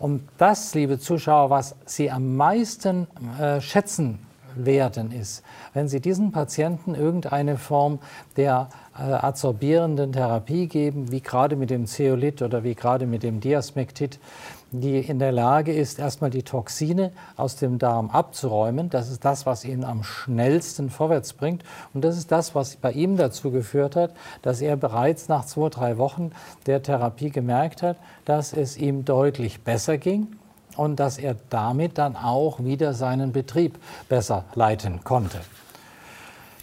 Und 0.00 0.22
das, 0.38 0.74
liebe 0.74 0.98
Zuschauer, 0.98 1.50
was 1.50 1.76
Sie 1.84 2.10
am 2.10 2.34
meisten 2.34 3.06
äh, 3.38 3.60
schätzen 3.60 4.18
werden, 4.56 5.12
ist, 5.12 5.44
wenn 5.74 5.88
Sie 5.88 6.00
diesen 6.00 6.32
Patienten 6.32 6.94
irgendeine 6.94 7.58
Form 7.58 7.98
der 8.38 8.70
äh, 8.98 9.02
adsorbierenden 9.02 10.12
Therapie 10.12 10.68
geben, 10.68 11.12
wie 11.12 11.20
gerade 11.20 11.54
mit 11.54 11.68
dem 11.68 11.84
Zeolit 11.84 12.40
oder 12.40 12.64
wie 12.64 12.74
gerade 12.74 13.06
mit 13.06 13.22
dem 13.22 13.40
Diasmektit, 13.40 14.18
die 14.72 14.98
in 14.98 15.18
der 15.18 15.32
Lage 15.32 15.72
ist, 15.72 15.98
erstmal 15.98 16.30
die 16.30 16.42
Toxine 16.42 17.12
aus 17.36 17.56
dem 17.56 17.78
Darm 17.78 18.10
abzuräumen. 18.10 18.90
Das 18.90 19.10
ist 19.10 19.24
das, 19.24 19.46
was 19.46 19.64
ihn 19.64 19.84
am 19.84 20.04
schnellsten 20.04 20.90
vorwärts 20.90 21.32
bringt. 21.32 21.64
Und 21.92 22.04
das 22.04 22.16
ist 22.16 22.30
das, 22.30 22.54
was 22.54 22.76
bei 22.76 22.92
ihm 22.92 23.16
dazu 23.16 23.50
geführt 23.50 23.96
hat, 23.96 24.14
dass 24.42 24.60
er 24.60 24.76
bereits 24.76 25.28
nach 25.28 25.44
zwei, 25.44 25.68
drei 25.68 25.98
Wochen 25.98 26.30
der 26.66 26.82
Therapie 26.82 27.30
gemerkt 27.30 27.82
hat, 27.82 27.96
dass 28.24 28.52
es 28.52 28.76
ihm 28.76 29.04
deutlich 29.04 29.62
besser 29.62 29.98
ging 29.98 30.28
und 30.76 31.00
dass 31.00 31.18
er 31.18 31.36
damit 31.50 31.98
dann 31.98 32.16
auch 32.16 32.60
wieder 32.60 32.94
seinen 32.94 33.32
Betrieb 33.32 33.78
besser 34.08 34.44
leiten 34.54 35.02
konnte. 35.04 35.40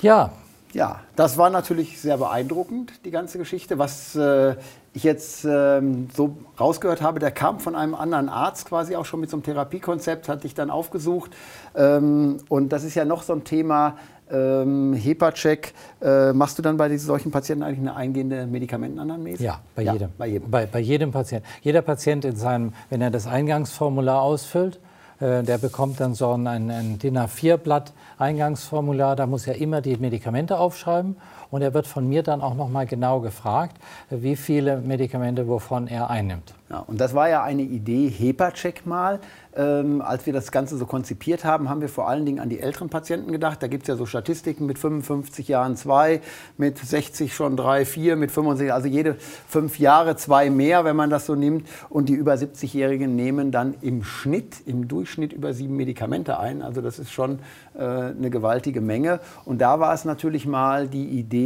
Ja. 0.01 0.31
Ja, 0.73 0.99
das 1.15 1.37
war 1.37 1.49
natürlich 1.49 1.99
sehr 1.99 2.17
beeindruckend, 2.17 3.05
die 3.05 3.09
ganze 3.09 3.37
Geschichte. 3.37 3.79
Was 3.79 4.15
äh, 4.15 4.55
ich 4.97 5.03
jetzt 5.03 5.45
ähm, 5.45 6.09
so 6.13 6.35
rausgehört 6.59 7.01
habe, 7.01 7.19
der 7.19 7.31
kam 7.31 7.59
von 7.59 7.75
einem 7.75 7.95
anderen 7.95 8.29
Arzt 8.29 8.67
quasi 8.67 8.95
auch 8.95 9.05
schon 9.05 9.19
mit 9.19 9.29
so 9.29 9.37
einem 9.37 9.43
Therapiekonzept, 9.43 10.27
hat 10.27 10.43
dich 10.43 10.53
dann 10.53 10.69
aufgesucht. 10.69 11.31
Ähm, 11.75 12.37
und 12.49 12.69
das 12.69 12.83
ist 12.83 12.95
ja 12.95 13.05
noch 13.05 13.23
so 13.23 13.33
ein 13.33 13.43
Thema, 13.43 13.95
ähm, 14.31 14.93
HEPA-Check. 14.93 15.73
Äh, 16.01 16.33
machst 16.33 16.57
du 16.57 16.61
dann 16.61 16.77
bei 16.77 16.95
solchen 16.97 17.31
Patienten 17.31 17.63
eigentlich 17.63 17.79
eine 17.79 17.95
eingehende 17.95 18.47
Medikamentenanamnese? 18.47 19.43
Ja, 19.43 19.61
bei 19.75 19.83
ja, 19.83 19.93
jedem. 19.93 20.09
Bei 20.17 20.27
jedem. 20.27 20.51
Bei, 20.51 20.65
bei 20.65 20.79
jedem 20.79 21.11
Patienten. 21.11 21.47
Jeder 21.61 21.81
Patient 21.81 22.25
in 22.25 22.35
seinem, 22.35 22.73
wenn 22.89 23.01
er 23.01 23.11
das 23.11 23.27
Eingangsformular 23.27 24.21
ausfüllt, 24.21 24.79
äh, 25.19 25.43
der 25.43 25.57
bekommt 25.59 25.99
dann 25.99 26.13
so 26.13 26.31
ein, 26.31 26.47
ein 26.47 26.99
DIN 26.99 27.17
A4-Blatt 27.17 27.93
Eingangsformular. 28.17 29.15
Da 29.15 29.27
muss 29.27 29.47
er 29.47 29.55
immer 29.55 29.81
die 29.81 29.95
Medikamente 29.97 30.57
aufschreiben 30.57 31.17
und 31.51 31.61
er 31.61 31.73
wird 31.73 31.87
von 31.87 32.07
mir 32.07 32.23
dann 32.23 32.41
auch 32.41 32.55
noch 32.55 32.69
mal 32.69 32.85
genau 32.85 33.19
gefragt, 33.19 33.77
wie 34.09 34.35
viele 34.35 34.77
Medikamente 34.77 35.47
wovon 35.47 35.87
er 35.87 36.09
einnimmt. 36.09 36.53
Ja, 36.69 36.79
und 36.79 36.99
das 36.99 37.13
war 37.13 37.29
ja 37.29 37.43
eine 37.43 37.61
Idee, 37.61 38.09
HEPA-Check 38.09 38.85
mal. 38.85 39.21
Ähm, 39.55 40.01
als 40.01 40.25
wir 40.25 40.33
das 40.33 40.51
Ganze 40.51 40.77
so 40.77 40.85
konzipiert 40.85 41.45
haben, 41.45 41.69
haben 41.69 41.79
wir 41.79 41.87
vor 41.87 42.09
allen 42.09 42.25
Dingen 42.25 42.39
an 42.39 42.49
die 42.49 42.59
älteren 42.59 42.89
Patienten 42.89 43.31
gedacht. 43.31 43.63
Da 43.63 43.67
gibt 43.67 43.83
es 43.83 43.87
ja 43.87 43.95
so 43.95 44.05
Statistiken 44.05 44.65
mit 44.65 44.77
55 44.77 45.47
Jahren 45.47 45.77
zwei, 45.77 46.19
mit 46.57 46.77
60 46.77 47.33
schon 47.33 47.55
drei, 47.55 47.85
vier, 47.85 48.17
mit 48.17 48.31
65, 48.31 48.73
also 48.73 48.87
jede 48.87 49.15
fünf 49.47 49.79
Jahre 49.79 50.17
zwei 50.17 50.49
mehr, 50.49 50.83
wenn 50.83 50.97
man 50.97 51.09
das 51.09 51.25
so 51.25 51.35
nimmt. 51.35 51.67
Und 51.89 52.09
die 52.09 52.13
über 52.13 52.33
70-Jährigen 52.33 53.15
nehmen 53.15 53.51
dann 53.51 53.73
im 53.81 54.03
Schnitt, 54.03 54.57
im 54.65 54.89
Durchschnitt 54.89 55.31
über 55.31 55.53
sieben 55.53 55.77
Medikamente 55.77 56.37
ein. 56.37 56.61
Also 56.61 56.81
das 56.81 56.99
ist 56.99 57.11
schon 57.11 57.39
äh, 57.75 57.81
eine 57.81 58.29
gewaltige 58.29 58.81
Menge. 58.81 59.21
Und 59.45 59.61
da 59.61 59.79
war 59.79 59.93
es 59.93 60.03
natürlich 60.03 60.45
mal 60.45 60.87
die 60.87 61.07
Idee, 61.07 61.36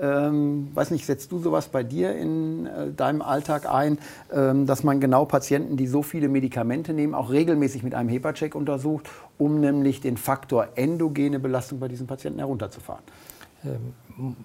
ähm, 0.00 0.70
weiß 0.74 0.90
nicht, 0.92 1.04
setzt 1.04 1.30
du 1.30 1.38
sowas 1.38 1.68
bei 1.68 1.82
dir 1.82 2.14
in 2.14 2.66
äh, 2.66 2.90
deinem 2.90 3.22
Alltag 3.22 3.68
ein, 3.68 3.98
ähm, 4.32 4.66
dass 4.66 4.82
man 4.82 5.00
genau 5.00 5.24
Patienten, 5.26 5.76
die 5.76 5.86
so 5.86 6.02
viele 6.02 6.28
Medikamente 6.28 6.92
nehmen, 6.92 7.14
auch 7.14 7.30
regelmäßig 7.30 7.82
mit 7.82 7.94
einem 7.94 8.08
HEPA-Check 8.08 8.54
untersucht, 8.54 9.10
um 9.38 9.60
nämlich 9.60 10.00
den 10.00 10.16
Faktor 10.16 10.68
endogene 10.74 11.38
Belastung 11.38 11.80
bei 11.80 11.88
diesen 11.88 12.06
Patienten 12.06 12.38
herunterzufahren? 12.38 13.02
Ähm, 13.64 14.36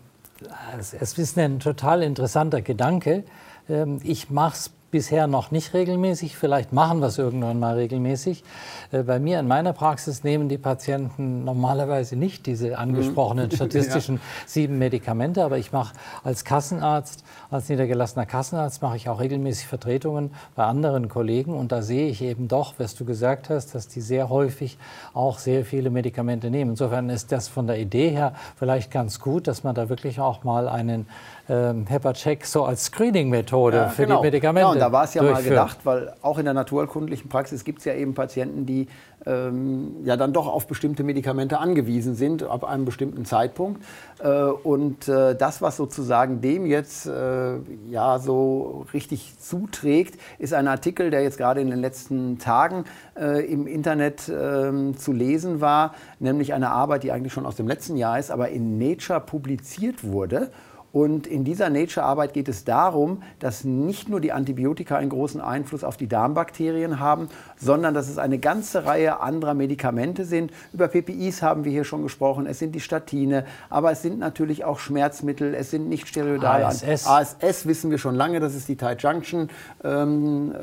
es 0.77 1.17
ist 1.17 1.37
ein 1.37 1.59
total 1.59 2.03
interessanter 2.03 2.61
Gedanke. 2.61 3.23
Ähm, 3.69 3.99
ich 4.03 4.29
mache 4.29 4.55
es 4.55 4.71
bisher 4.91 5.27
noch 5.27 5.51
nicht 5.51 5.73
regelmäßig. 5.73 6.37
Vielleicht 6.37 6.73
machen 6.73 6.99
wir 6.99 7.07
es 7.07 7.17
irgendwann 7.17 7.59
mal 7.59 7.75
regelmäßig. 7.75 8.43
Äh, 8.91 9.03
bei 9.03 9.19
mir 9.19 9.39
in 9.39 9.47
meiner 9.47 9.73
Praxis 9.73 10.23
nehmen 10.23 10.49
die 10.49 10.57
Patienten 10.57 11.43
normalerweise 11.43 12.15
nicht 12.15 12.45
diese 12.45 12.77
angesprochenen 12.77 13.47
mhm. 13.51 13.55
statistischen 13.55 14.15
ja. 14.15 14.21
sieben 14.45 14.77
Medikamente, 14.77 15.43
aber 15.43 15.57
ich 15.57 15.71
mache 15.71 15.93
als 16.23 16.45
Kassenarzt, 16.45 17.23
als 17.51 17.69
niedergelassener 17.69 18.25
Kassenarzt, 18.25 18.81
mache 18.81 18.97
ich 18.97 19.09
auch 19.09 19.19
regelmäßig 19.19 19.67
Vertretungen 19.67 20.31
bei 20.55 20.63
anderen 20.63 21.09
Kollegen 21.09 21.53
und 21.53 21.71
da 21.71 21.81
sehe 21.81 22.07
ich 22.07 22.21
eben 22.21 22.47
doch, 22.47 22.75
was 22.77 22.95
du 22.95 23.05
gesagt 23.05 23.49
hast, 23.49 23.75
dass 23.75 23.87
die 23.87 24.01
sehr 24.01 24.29
häufig 24.29 24.77
auch 25.13 25.39
sehr 25.39 25.65
viele 25.65 25.89
Medikamente 25.89 26.49
nehmen. 26.49 26.71
Insofern 26.71 27.09
ist 27.09 27.31
das 27.31 27.47
von 27.47 27.67
der 27.67 27.79
Idee 27.79 28.09
her 28.09 28.33
vielleicht 28.55 28.91
ganz 28.91 29.19
gut, 29.19 29.47
dass 29.47 29.63
man 29.63 29.75
da 29.75 29.89
wirklich 29.89 30.19
auch 30.19 30.43
mal 30.43 30.67
einen 30.67 31.07
ähm, 31.47 31.85
HEPA-Check 31.87 32.45
so 32.45 32.63
als 32.63 32.85
Screening-Methode 32.85 33.77
ja, 33.77 33.89
für 33.89 34.03
genau. 34.03 34.21
die 34.21 34.27
Medikamente. 34.27 34.67
Ja, 34.67 34.71
und 34.71 34.79
da 34.79 34.91
war 34.91 35.03
es 35.03 35.13
ja 35.13 35.23
mal 35.23 35.43
gedacht, 35.43 35.79
weil 35.83 36.13
auch 36.21 36.37
in 36.37 36.45
der 36.45 36.53
naturkundlichen 36.53 37.29
Praxis 37.29 37.63
gibt 37.63 37.79
es 37.79 37.85
ja 37.85 37.93
eben 37.93 38.13
Patienten, 38.13 38.65
die 38.65 38.87
ähm, 39.25 39.97
ja 40.03 40.17
dann 40.17 40.33
doch 40.33 40.47
auf 40.47 40.67
bestimmte 40.67 41.03
Medikamente 41.03 41.59
angewiesen 41.59 42.15
sind 42.15 42.43
ab 42.43 42.63
einem 42.63 42.85
bestimmten 42.85 43.25
Zeitpunkt. 43.25 43.81
Äh, 44.19 44.29
und 44.29 45.07
äh, 45.07 45.35
das, 45.35 45.61
was 45.61 45.77
sozusagen 45.77 46.41
dem 46.41 46.65
jetzt 46.65 47.05
äh, 47.05 47.57
ja 47.89 48.19
so 48.19 48.85
richtig 48.93 49.37
zuträgt, 49.39 50.19
ist 50.39 50.53
ein 50.53 50.67
Artikel, 50.67 51.11
der 51.11 51.23
jetzt 51.23 51.37
gerade 51.37 51.61
in 51.61 51.69
den 51.69 51.79
letzten 51.79 52.39
Tagen 52.39 52.85
äh, 53.15 53.45
im 53.45 53.67
Internet 53.67 54.29
ähm, 54.29 54.97
zu 54.97 55.11
lesen 55.11 55.61
war, 55.61 55.93
nämlich 56.19 56.53
eine 56.53 56.71
Arbeit, 56.71 57.03
die 57.03 57.11
eigentlich 57.11 57.33
schon 57.33 57.45
aus 57.45 57.55
dem 57.55 57.67
letzten 57.67 57.97
Jahr 57.97 58.19
ist, 58.19 58.31
aber 58.31 58.49
in 58.49 58.77
Nature 58.77 59.19
publiziert 59.19 60.03
wurde. 60.03 60.49
Und 60.95 61.27
in 61.27 61.43
dieser 61.43 61.69
Nature-Arbeit 61.69 62.31
geht 62.31 62.47
es 62.47 62.63
darum, 62.63 63.21
dass 63.39 63.65
nicht 63.65 64.07
nur 64.07 64.21
die 64.21 64.31
Antibiotika 64.31 64.95
einen 64.95 65.09
großen 65.09 65.41
Einfluss 65.41 65.83
auf 65.83 65.97
die 65.97 66.07
Darmbakterien 66.07 67.01
haben, 67.01 67.27
sondern 67.57 67.93
dass 67.93 68.07
es 68.07 68.17
eine 68.17 68.39
ganze 68.39 68.85
Reihe 68.85 69.19
anderer 69.19 69.55
Medikamente 69.55 70.23
sind. 70.23 70.53
Über 70.71 70.87
PPIs 70.87 71.41
haben 71.41 71.65
wir 71.65 71.71
hier 71.73 71.83
schon 71.83 72.01
gesprochen. 72.01 72.45
Es 72.45 72.59
sind 72.59 72.73
die 72.75 72.79
Statine, 72.79 73.43
aber 73.69 73.91
es 73.91 74.03
sind 74.03 74.19
natürlich 74.19 74.63
auch 74.63 74.79
Schmerzmittel, 74.79 75.53
es 75.53 75.69
sind 75.69 75.89
nicht 75.89 76.07
steroidale 76.07 76.67
ASS. 76.67 77.05
ASS 77.05 77.65
wissen 77.65 77.91
wir 77.91 77.97
schon 77.97 78.15
lange, 78.15 78.39
dass 78.39 78.55
es 78.55 78.65
die 78.65 78.77
Tight 78.77 79.03
Junction 79.03 79.49
ähm, 79.83 80.55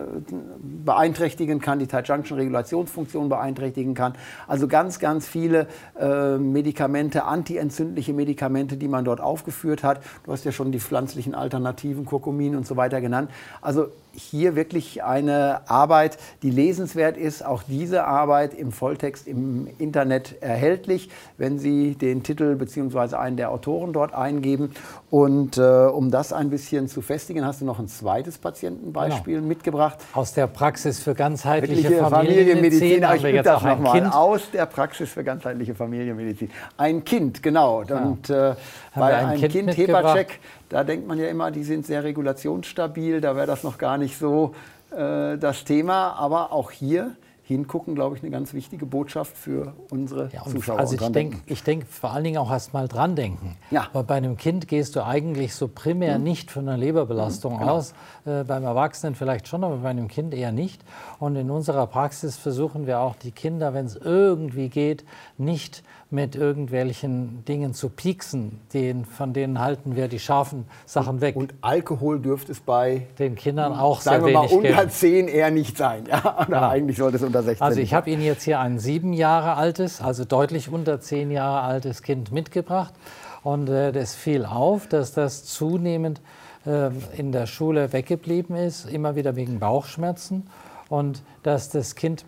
beeinträchtigen 0.86 1.60
kann, 1.60 1.78
die 1.78 1.88
Tight 1.88 2.08
Junction 2.08 2.38
Regulationsfunktion 2.38 3.28
beeinträchtigen 3.28 3.92
kann. 3.92 4.14
Also 4.48 4.66
ganz, 4.66 4.98
ganz 4.98 5.28
viele 5.28 5.66
äh, 6.00 6.38
Medikamente, 6.38 7.24
antientzündliche 7.24 8.14
Medikamente, 8.14 8.78
die 8.78 8.88
man 8.88 9.04
dort 9.04 9.20
aufgeführt 9.20 9.84
hat. 9.84 10.00
Du 10.24 10.32
hast 10.32 10.44
ja 10.44 10.52
schon 10.52 10.72
die 10.72 10.80
pflanzlichen 10.80 11.34
Alternativen, 11.34 12.04
Kurkumin 12.04 12.56
und 12.56 12.66
so 12.66 12.76
weiter 12.76 13.00
genannt. 13.00 13.30
Also 13.60 13.88
hier 14.14 14.56
wirklich 14.56 15.02
eine 15.02 15.60
Arbeit, 15.68 16.18
die 16.42 16.50
lesenswert 16.50 17.16
ist. 17.16 17.44
Auch 17.44 17.62
diese 17.62 18.04
Arbeit 18.04 18.54
im 18.54 18.72
Volltext 18.72 19.26
im 19.26 19.68
Internet 19.78 20.42
erhältlich, 20.42 21.10
wenn 21.38 21.58
Sie 21.58 21.94
den 21.94 22.22
Titel 22.22 22.56
bzw. 22.56 23.16
einen 23.16 23.36
der 23.36 23.50
Autoren 23.50 23.92
dort 23.92 24.14
eingeben. 24.14 24.72
Und 25.10 25.58
äh, 25.58 25.60
um 25.60 26.10
das 26.10 26.32
ein 26.32 26.50
bisschen 26.50 26.88
zu 26.88 27.02
festigen, 27.02 27.44
hast 27.44 27.60
du 27.60 27.64
noch 27.64 27.78
ein 27.78 27.88
zweites 27.88 28.38
Patientenbeispiel 28.38 29.36
genau. 29.36 29.48
mitgebracht. 29.48 29.98
Aus 30.14 30.32
der 30.32 30.46
Praxis 30.46 31.00
für 31.00 31.14
ganzheitliche 31.14 31.90
Familienmedizin. 31.90 33.02
Familienmedizin. 33.02 33.36
Ich 33.36 33.42
das 33.42 33.62
nochmal. 33.62 34.06
Aus 34.06 34.50
der 34.52 34.66
Praxis 34.66 35.10
für 35.10 35.24
ganzheitliche 35.24 35.74
Familienmedizin. 35.74 36.50
Ein 36.76 37.04
Kind, 37.04 37.42
genau. 37.42 37.82
Und 37.82 38.30
äh, 38.30 38.54
bei 38.94 39.16
einem 39.16 39.40
Kind, 39.40 39.52
kind 39.52 39.76
Hebercheck 39.76 40.40
da 40.72 40.84
denkt 40.84 41.06
man 41.06 41.18
ja 41.18 41.28
immer, 41.28 41.50
die 41.50 41.64
sind 41.64 41.84
sehr 41.84 42.02
regulationsstabil, 42.02 43.20
da 43.20 43.36
wäre 43.36 43.46
das 43.46 43.62
noch 43.62 43.76
gar 43.76 43.98
nicht 43.98 44.18
so 44.18 44.54
äh, 44.90 45.36
das 45.36 45.64
Thema. 45.64 46.14
Aber 46.14 46.50
auch 46.50 46.70
hier 46.70 47.14
hingucken, 47.44 47.94
glaube 47.94 48.16
ich, 48.16 48.22
eine 48.22 48.30
ganz 48.30 48.54
wichtige 48.54 48.86
Botschaft 48.86 49.36
für 49.36 49.74
unsere 49.90 50.30
ja, 50.32 50.44
Zuschauer. 50.44 50.78
Also 50.78 50.94
ich 50.94 51.12
denke 51.12 51.38
denk 51.66 51.86
vor 51.86 52.12
allen 52.12 52.24
Dingen 52.24 52.38
auch 52.38 52.50
erst 52.50 52.72
mal 52.72 52.88
dran 52.88 53.16
denken. 53.16 53.56
Ja. 53.70 53.88
Weil 53.92 54.04
bei 54.04 54.14
einem 54.14 54.36
Kind 54.36 54.68
gehst 54.68 54.94
du 54.96 55.04
eigentlich 55.04 55.54
so 55.54 55.68
primär 55.68 56.18
mhm. 56.18 56.24
nicht 56.24 56.50
von 56.50 56.68
einer 56.68 56.78
Leberbelastung 56.78 57.54
mhm, 57.54 57.58
genau. 57.58 57.72
aus. 57.72 57.94
Äh, 58.24 58.44
beim 58.44 58.64
Erwachsenen 58.64 59.14
vielleicht 59.14 59.48
schon, 59.48 59.64
aber 59.64 59.78
bei 59.78 59.90
einem 59.90 60.08
Kind 60.08 60.34
eher 60.34 60.52
nicht. 60.52 60.82
Und 61.18 61.36
in 61.36 61.50
unserer 61.50 61.86
Praxis 61.86 62.36
versuchen 62.36 62.86
wir 62.86 63.00
auch 63.00 63.16
die 63.16 63.32
Kinder, 63.32 63.74
wenn 63.74 63.86
es 63.86 63.96
irgendwie 63.96 64.68
geht, 64.68 65.04
nicht 65.36 65.82
mit 66.12 66.36
irgendwelchen 66.36 67.42
Dingen 67.46 67.72
zu 67.72 67.88
pieksen. 67.88 68.60
Den, 68.74 69.06
von 69.06 69.32
denen 69.32 69.58
halten 69.58 69.96
wir 69.96 70.08
die 70.08 70.18
scharfen 70.18 70.66
Sachen 70.84 71.22
weg. 71.22 71.36
Und 71.36 71.54
Alkohol 71.62 72.20
dürfte 72.20 72.52
es 72.52 72.60
bei 72.60 73.06
den 73.18 73.34
Kindern 73.34 73.72
auch 73.72 74.02
sagen 74.02 74.24
sehr 74.24 74.26
wir 74.26 74.38
mal, 74.38 74.50
wenig 74.50 74.70
unter 74.70 74.88
10 74.90 75.28
eher 75.28 75.50
nicht 75.50 75.78
sein. 75.78 76.04
Ja, 76.12 76.36
oder 76.36 76.44
genau. 76.44 76.68
eigentlich 76.68 76.98
sollte 76.98 77.16
es 77.16 77.22
unter 77.22 77.41
16 77.42 77.64
Also 77.66 77.80
ich 77.80 77.94
habe 77.94 78.10
Ihnen 78.10 78.22
jetzt 78.22 78.42
hier 78.42 78.60
ein 78.60 78.78
sieben 78.78 79.12
Jahre 79.12 79.54
altes, 79.54 80.00
also 80.00 80.24
deutlich 80.24 80.70
unter 80.70 81.00
zehn 81.00 81.30
Jahre 81.30 81.62
altes 81.62 82.02
Kind 82.02 82.32
mitgebracht. 82.32 82.94
Und 83.42 83.68
äh, 83.68 83.92
das 83.92 84.14
fiel 84.14 84.44
auf, 84.44 84.86
dass 84.86 85.12
das 85.12 85.44
zunehmend 85.44 86.20
äh, 86.66 86.90
in 87.16 87.32
der 87.32 87.46
Schule 87.46 87.92
weggeblieben 87.92 88.56
ist, 88.56 88.88
immer 88.88 89.16
wieder 89.16 89.36
wegen 89.36 89.58
Bauchschmerzen. 89.58 90.48
Und 90.88 91.22
dass 91.42 91.70
das 91.70 91.94
Kind 91.94 92.24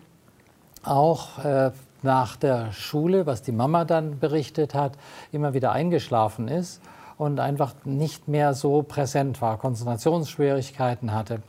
auch 0.83 1.43
äh, 1.43 1.71
nach 2.01 2.35
der 2.35 2.71
Schule, 2.71 3.25
was 3.25 3.41
die 3.41 3.51
Mama 3.51 3.85
dann 3.85 4.19
berichtet 4.19 4.73
hat, 4.73 4.93
immer 5.31 5.53
wieder 5.53 5.71
eingeschlafen 5.71 6.47
ist 6.47 6.81
und 7.17 7.39
einfach 7.39 7.73
nicht 7.83 8.27
mehr 8.27 8.53
so 8.53 8.83
präsent 8.83 9.41
war, 9.41 9.57
Konzentrationsschwierigkeiten 9.57 11.13
hatte. 11.13 11.41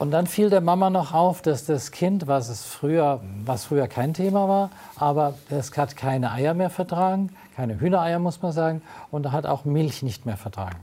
Und 0.00 0.12
dann 0.12 0.26
fiel 0.26 0.48
der 0.48 0.62
Mama 0.62 0.88
noch 0.88 1.12
auf, 1.12 1.42
dass 1.42 1.66
das 1.66 1.90
Kind, 1.90 2.26
was 2.26 2.48
es 2.48 2.64
früher, 2.64 3.20
was 3.44 3.66
früher 3.66 3.86
kein 3.86 4.14
Thema 4.14 4.48
war, 4.48 4.70
aber 4.96 5.34
es 5.50 5.76
hat 5.76 5.94
keine 5.94 6.32
Eier 6.32 6.54
mehr 6.54 6.70
vertragen, 6.70 7.28
keine 7.54 7.78
Hühnereier 7.78 8.18
muss 8.18 8.40
man 8.40 8.52
sagen, 8.52 8.80
und 9.10 9.30
hat 9.30 9.44
auch 9.44 9.66
Milch 9.66 10.02
nicht 10.02 10.24
mehr 10.24 10.38
vertragen. 10.38 10.78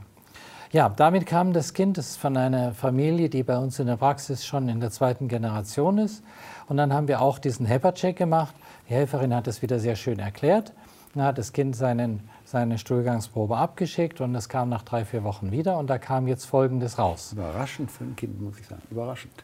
Ja, 0.70 0.88
damit 0.88 1.26
kam 1.26 1.52
das 1.52 1.74
Kind, 1.74 1.98
das 1.98 2.10
ist 2.10 2.16
von 2.18 2.36
einer 2.36 2.70
Familie, 2.70 3.28
die 3.28 3.42
bei 3.42 3.58
uns 3.58 3.80
in 3.80 3.88
der 3.88 3.96
Praxis 3.96 4.46
schon 4.46 4.68
in 4.68 4.78
der 4.78 4.92
zweiten 4.92 5.26
Generation 5.26 5.98
ist. 5.98 6.22
Und 6.68 6.76
dann 6.76 6.92
haben 6.92 7.08
wir 7.08 7.20
auch 7.20 7.40
diesen 7.40 7.66
HEPA-Check 7.66 8.16
gemacht. 8.16 8.54
Die 8.88 8.94
Helferin 8.94 9.34
hat 9.34 9.48
es 9.48 9.62
wieder 9.62 9.80
sehr 9.80 9.96
schön 9.96 10.20
erklärt. 10.20 10.72
Dann 11.14 11.24
hat 11.24 11.38
das 11.38 11.52
Kind 11.52 11.74
seinen 11.74 12.20
seine 12.50 12.78
Stuhlgangsprobe 12.78 13.58
abgeschickt 13.58 14.22
und 14.22 14.34
es 14.34 14.48
kam 14.48 14.70
nach 14.70 14.80
drei, 14.80 15.04
vier 15.04 15.22
Wochen 15.22 15.52
wieder 15.52 15.76
und 15.76 15.90
da 15.90 15.98
kam 15.98 16.26
jetzt 16.26 16.46
Folgendes 16.46 16.98
raus. 16.98 17.32
Überraschend 17.34 17.90
für 17.90 18.04
ein 18.04 18.16
Kind, 18.16 18.40
muss 18.40 18.58
ich 18.58 18.66
sagen. 18.66 18.80
Überraschend. 18.90 19.34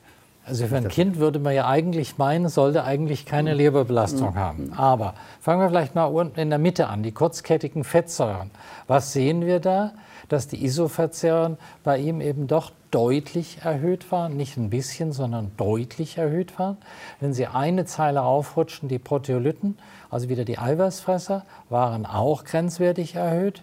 Also 0.47 0.67
für 0.67 0.77
ein 0.77 0.89
Kind 0.89 1.19
würde 1.19 1.39
man 1.39 1.55
ja 1.55 1.67
eigentlich 1.67 2.17
meinen, 2.17 2.49
sollte 2.49 2.85
eigentlich 2.85 3.27
keine. 3.27 3.53
Leberbelastung 3.53 4.31
mhm. 4.31 4.39
haben. 4.39 4.73
Aber 4.75 5.15
fangen 5.41 5.61
wir 5.61 5.69
vielleicht 5.69 5.95
mal 5.95 6.05
unten 6.05 6.41
in 6.41 6.49
der 6.49 6.59
Mitte 6.59 6.89
an, 6.89 7.03
die 7.03 7.13
kurzkettigen 7.13 7.85
Fettsäuren. 7.85 8.51
Was 8.87 9.13
sehen 9.13 9.45
wir 9.45 9.61
da? 9.61 9.93
Dass 10.29 10.49
die 10.49 10.65
Isofettsäuren 10.65 11.59
bei 11.83 11.99
ihm 11.99 12.21
eben 12.21 12.47
doch 12.47 12.73
deutlich 12.91 13.59
erhöht 13.63 14.13
waren, 14.13 14.37
nicht 14.37 14.57
ein 14.57 14.71
bisschen, 14.71 15.13
sondern 15.13 15.51
deutlich 15.57 16.19
erhöht 16.19 16.59
waren. 16.59 16.77
Wenn 17.21 17.35
Sie 17.35 17.47
eine 17.47 17.85
Zeile 17.87 18.23
aufrutschen, 18.23 18.89
die 18.89 18.99
Proteolyten, 18.99 19.79
also 20.11 20.29
wieder 20.29 20.45
die 20.45 20.59
Eiweißfresser, 20.59 21.45
waren 21.69 22.07
auch 22.07 22.45
grenzwertig 22.45 23.17
erhöht 23.17 23.63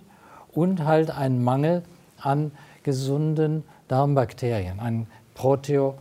und 0.51 0.85
halt 0.85 1.11
ein 1.11 1.43
Mangel 1.43 1.83
an 2.19 2.51
gesunden 2.83 3.63
Darmbakterien, 3.87 4.79
ein 4.79 5.07
Proteo 5.33 5.95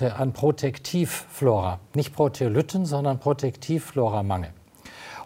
an 0.00 0.32
Protektivflora. 0.32 1.80
Nicht 1.94 2.14
Proteolyten, 2.14 2.86
sondern 2.86 3.18
Protektivflora-Mangel. 3.18 4.50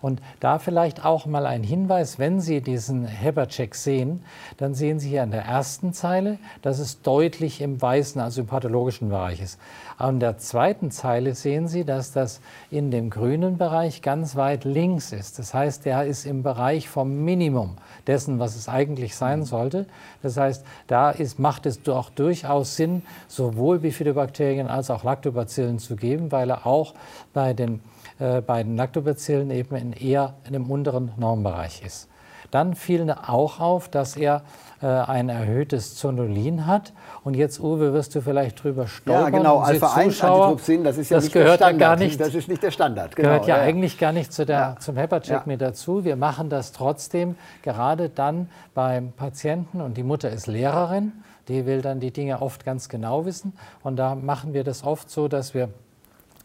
Und 0.03 0.21
da 0.41 0.59
vielleicht 0.59 1.05
auch 1.05 1.27
mal 1.27 1.47
ein 1.47 1.63
Hinweis, 1.63 2.19
wenn 2.19 2.41
Sie 2.41 2.61
diesen 2.61 3.07
Heber-Check 3.07 3.77
sehen, 3.77 4.25
dann 4.57 4.75
sehen 4.75 4.99
Sie 4.99 5.09
hier 5.09 5.23
an 5.23 5.31
der 5.31 5.45
ersten 5.45 5.93
Zeile, 5.93 6.39
dass 6.61 6.81
es 6.81 7.03
deutlich 7.03 7.61
im 7.61 7.81
weißen, 7.81 8.21
also 8.21 8.41
im 8.41 8.49
pathologischen 8.49 9.11
Bereich 9.11 9.41
ist. 9.41 9.61
An 9.99 10.19
der 10.19 10.39
zweiten 10.39 10.91
Zeile 10.91 11.37
sehen 11.37 11.69
Sie, 11.69 11.85
dass 11.85 12.11
das 12.11 12.41
in 12.71 12.91
dem 12.91 13.11
grünen 13.11 13.59
Bereich 13.59 14.03
ganz 14.03 14.35
weit 14.35 14.65
links 14.65 15.13
ist. 15.13 15.39
Das 15.39 15.55
heißt, 15.55 15.85
der 15.85 16.05
ist 16.05 16.27
im 16.27 16.43
Bereich 16.43 16.89
vom 16.89 17.25
Minimum 17.25 17.77
dessen, 18.09 18.41
was 18.41 18.57
es 18.57 18.69
eigentlich 18.69 19.15
sein 19.15 19.45
sollte. 19.45 19.87
Das 20.21 20.37
heißt, 20.37 20.65
da 20.89 21.13
ist, 21.13 21.39
macht 21.39 21.65
es 21.65 21.81
doch 21.81 22.11
durchaus 22.11 22.75
Sinn, 22.75 23.03
sowohl 23.29 23.79
Bifidobakterien 23.79 24.67
als 24.67 24.91
auch 24.91 25.05
Lactobacillen 25.05 25.79
zu 25.79 25.95
geben, 25.95 26.33
weil 26.33 26.51
er 26.51 26.67
auch 26.67 26.95
bei 27.33 27.53
den 27.55 27.81
bei 28.19 28.63
den 28.63 28.77
Lactobacillen 28.77 29.51
eben 29.51 29.75
in 29.77 29.93
eher 29.93 30.35
in 30.47 30.53
dem 30.53 30.71
unteren 30.71 31.13
Normbereich 31.17 31.83
ist. 31.85 32.09
Dann 32.53 32.75
fiel 32.75 33.11
auch 33.11 33.61
auf, 33.61 33.89
dass 33.89 34.15
er 34.15 34.43
äh, 34.83 34.87
ein 34.87 35.31
erhöhtes 35.31 35.97
Zonulin 35.97 36.67
hat. 36.67 36.93
Und 37.25 37.35
jetzt, 37.35 37.61
Uwe, 37.61 37.95
wirst 37.95 38.15
du 38.15 38.21
vielleicht 38.21 38.63
drüber 38.63 38.87
stolpern. 38.87 39.33
Ja, 39.33 39.39
genau, 39.39 39.59
Alpha-1-Antitrypsin, 39.61 40.85
das 40.85 40.99
ist 40.99 41.11
ja 41.11 41.17
das 41.17 41.25
nicht 41.25 41.33
gehört 41.33 41.61
der 41.61 41.67
Standard. 41.67 41.81
Gar 41.81 41.97
nicht, 41.97 42.21
das 42.21 42.35
ist 42.35 42.49
nicht 42.49 42.63
der 42.63 42.71
Standard. 42.71 43.17
Genau, 43.17 43.29
gehört 43.29 43.47
ja, 43.47 43.57
ja, 43.57 43.63
eigentlich 43.63 43.99
gar 43.99 44.13
nicht 44.13 44.35
zu 44.35 44.45
der, 44.45 44.59
ja. 44.59 44.77
zum 44.79 44.97
HEPA-Check 44.97 45.31
ja. 45.31 45.43
mit 45.47 45.63
dazu. 45.63 46.05
Wir 46.05 46.17
machen 46.17 46.51
das 46.51 46.73
trotzdem, 46.73 47.37
gerade 47.63 48.11
dann 48.11 48.51
beim 48.75 49.13
Patienten 49.13 49.81
und 49.81 49.97
die 49.97 50.03
Mutter 50.03 50.29
ist 50.29 50.47
Lehrerin. 50.47 51.13
Die 51.49 51.65
will 51.65 51.81
dann 51.81 52.01
die 52.01 52.11
Dinge 52.11 52.43
oft 52.43 52.65
ganz 52.65 52.91
genau 52.91 53.25
wissen. 53.25 53.55
Und 53.83 53.97
da 53.97 54.15
machen 54.15 54.53
wir 54.53 54.63
das 54.63 54.85
oft 54.85 55.11
so, 55.11 55.27
dass 55.27 55.55
wir 55.55 55.71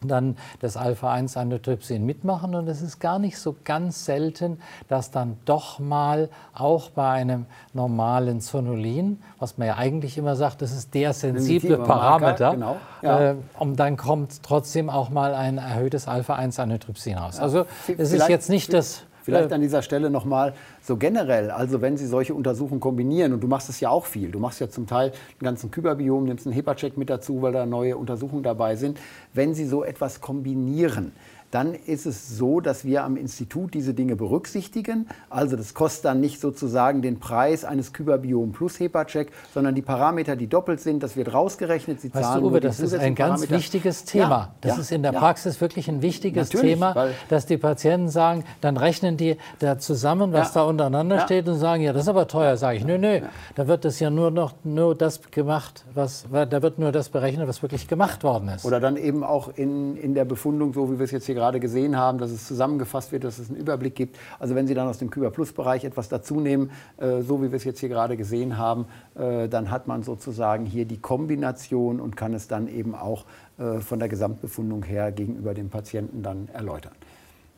dann 0.02 0.36
das 0.60 0.76
Alpha-1-Antitrypsin 0.76 2.04
mitmachen. 2.04 2.54
Und 2.54 2.68
es 2.68 2.82
ist 2.82 3.00
gar 3.00 3.18
nicht 3.18 3.38
so 3.38 3.56
ganz 3.64 4.04
selten, 4.04 4.60
dass 4.88 5.10
dann 5.10 5.36
doch 5.44 5.78
mal 5.78 6.28
auch 6.54 6.90
bei 6.90 7.10
einem 7.10 7.46
normalen 7.72 8.40
Zonulin, 8.40 9.20
was 9.38 9.58
man 9.58 9.68
ja 9.68 9.76
eigentlich 9.76 10.18
immer 10.18 10.36
sagt, 10.36 10.62
das 10.62 10.72
ist 10.72 10.94
der 10.94 11.12
sensible 11.12 11.78
Parameter, 11.78 12.52
genau. 12.52 12.76
ja. 13.02 13.30
äh, 13.30 13.34
und 13.58 13.76
dann 13.76 13.96
kommt 13.96 14.42
trotzdem 14.42 14.90
auch 14.90 15.10
mal 15.10 15.34
ein 15.34 15.58
erhöhtes 15.58 16.08
Alpha-1-Antitrypsin 16.08 17.16
raus. 17.16 17.38
Also 17.38 17.66
es 17.96 18.12
ist 18.12 18.28
jetzt 18.28 18.48
nicht 18.50 18.72
das 18.72 19.02
Vielleicht 19.28 19.52
an 19.52 19.60
dieser 19.60 19.82
Stelle 19.82 20.08
nochmal 20.08 20.54
so 20.80 20.96
generell, 20.96 21.50
also 21.50 21.82
wenn 21.82 21.98
Sie 21.98 22.06
solche 22.06 22.32
Untersuchungen 22.32 22.80
kombinieren, 22.80 23.34
und 23.34 23.42
du 23.42 23.46
machst 23.46 23.68
es 23.68 23.78
ja 23.80 23.90
auch 23.90 24.06
viel, 24.06 24.30
du 24.30 24.38
machst 24.38 24.58
ja 24.58 24.70
zum 24.70 24.86
Teil 24.86 25.12
den 25.38 25.44
ganzen 25.44 25.70
Kyberbiom, 25.70 26.24
nimmst 26.24 26.46
einen 26.46 26.54
HEPA-Check 26.54 26.96
mit 26.96 27.10
dazu, 27.10 27.42
weil 27.42 27.52
da 27.52 27.66
neue 27.66 27.98
Untersuchungen 27.98 28.42
dabei 28.42 28.76
sind, 28.76 28.98
wenn 29.34 29.52
Sie 29.54 29.66
so 29.66 29.84
etwas 29.84 30.22
kombinieren, 30.22 31.12
dann 31.50 31.74
ist 31.74 32.04
es 32.04 32.36
so, 32.36 32.60
dass 32.60 32.84
wir 32.84 33.04
am 33.04 33.16
Institut 33.16 33.72
diese 33.72 33.94
Dinge 33.94 34.16
berücksichtigen. 34.16 35.06
Also 35.30 35.56
das 35.56 35.72
kostet 35.72 36.04
dann 36.04 36.20
nicht 36.20 36.40
sozusagen 36.40 37.00
den 37.00 37.18
Preis 37.18 37.64
eines 37.64 37.92
Kyberbiom 37.92 38.52
plus 38.52 38.78
HEPA-Check, 38.78 39.30
sondern 39.54 39.74
die 39.74 39.82
Parameter, 39.82 40.36
die 40.36 40.46
doppelt 40.46 40.80
sind, 40.80 41.02
das 41.02 41.16
wird 41.16 41.32
rausgerechnet. 41.32 42.00
Sie 42.00 42.12
weißt 42.12 42.36
du, 42.36 42.48
Uwe, 42.48 42.60
das 42.60 42.80
ist 42.80 42.94
ein 42.94 43.14
ganz 43.14 43.40
Parameter. 43.40 43.56
wichtiges 43.56 44.04
Thema. 44.04 44.28
Ja, 44.28 44.54
das 44.60 44.76
ja, 44.76 44.80
ist 44.82 44.92
in 44.92 45.02
der 45.02 45.12
ja. 45.12 45.18
Praxis 45.18 45.60
wirklich 45.60 45.88
ein 45.88 46.02
wichtiges 46.02 46.52
Natürlich, 46.52 46.74
Thema, 46.74 47.08
dass 47.28 47.46
die 47.46 47.56
Patienten 47.56 48.08
sagen, 48.08 48.44
dann 48.60 48.76
rechnen 48.76 49.16
die 49.16 49.36
da 49.58 49.78
zusammen, 49.78 50.32
was 50.32 50.52
da 50.52 50.62
untereinander 50.64 51.20
steht 51.20 51.48
und 51.48 51.58
sagen, 51.58 51.82
ja, 51.82 51.92
das 51.92 52.02
ist 52.02 52.08
aber 52.08 52.28
teuer. 52.28 52.56
Sage 52.56 52.78
ich, 52.78 52.84
nö, 52.84 52.98
nö, 52.98 53.20
da 53.54 53.66
wird 53.66 53.84
das 53.84 54.00
ja 54.00 54.10
nur 54.10 54.30
noch 54.30 54.52
nur 54.64 54.94
das 54.94 55.20
gemacht, 55.30 55.84
was, 55.94 56.26
da 56.30 56.62
wird 56.62 56.78
nur 56.78 56.92
das 56.92 57.08
berechnet, 57.08 57.48
was 57.48 57.62
wirklich 57.62 57.88
gemacht 57.88 58.22
worden 58.22 58.48
ist. 58.48 58.64
Oder 58.64 58.80
dann 58.80 58.96
eben 58.96 59.24
auch 59.24 59.48
in, 59.56 59.96
in 59.96 60.14
der 60.14 60.24
Befundung, 60.24 60.74
so 60.74 60.92
wie 60.92 60.98
wir 60.98 61.04
es 61.04 61.10
jetzt 61.10 61.26
hier 61.26 61.37
gerade 61.38 61.60
gesehen 61.60 61.96
haben, 61.96 62.18
dass 62.18 62.30
es 62.30 62.46
zusammengefasst 62.46 63.12
wird, 63.12 63.24
dass 63.24 63.38
es 63.38 63.48
einen 63.48 63.58
Überblick 63.58 63.94
gibt. 63.94 64.18
Also 64.38 64.54
wenn 64.54 64.66
Sie 64.66 64.74
dann 64.74 64.88
aus 64.88 64.98
dem 64.98 65.10
Kyber 65.10 65.30
Plus 65.30 65.52
Bereich 65.52 65.84
etwas 65.84 66.08
dazu 66.08 66.40
nehmen, 66.40 66.70
äh, 66.98 67.22
so 67.22 67.42
wie 67.42 67.50
wir 67.50 67.56
es 67.56 67.64
jetzt 67.64 67.80
hier 67.80 67.88
gerade 67.88 68.16
gesehen 68.16 68.58
haben, 68.58 68.86
äh, 69.14 69.48
dann 69.48 69.70
hat 69.70 69.86
man 69.86 70.02
sozusagen 70.02 70.66
hier 70.66 70.84
die 70.84 70.98
Kombination 70.98 72.00
und 72.00 72.16
kann 72.16 72.34
es 72.34 72.48
dann 72.48 72.68
eben 72.68 72.94
auch 72.94 73.24
äh, 73.58 73.80
von 73.80 73.98
der 73.98 74.08
Gesamtbefundung 74.08 74.82
her 74.82 75.12
gegenüber 75.12 75.54
dem 75.54 75.70
Patienten 75.70 76.22
dann 76.22 76.48
erläutern. 76.52 76.92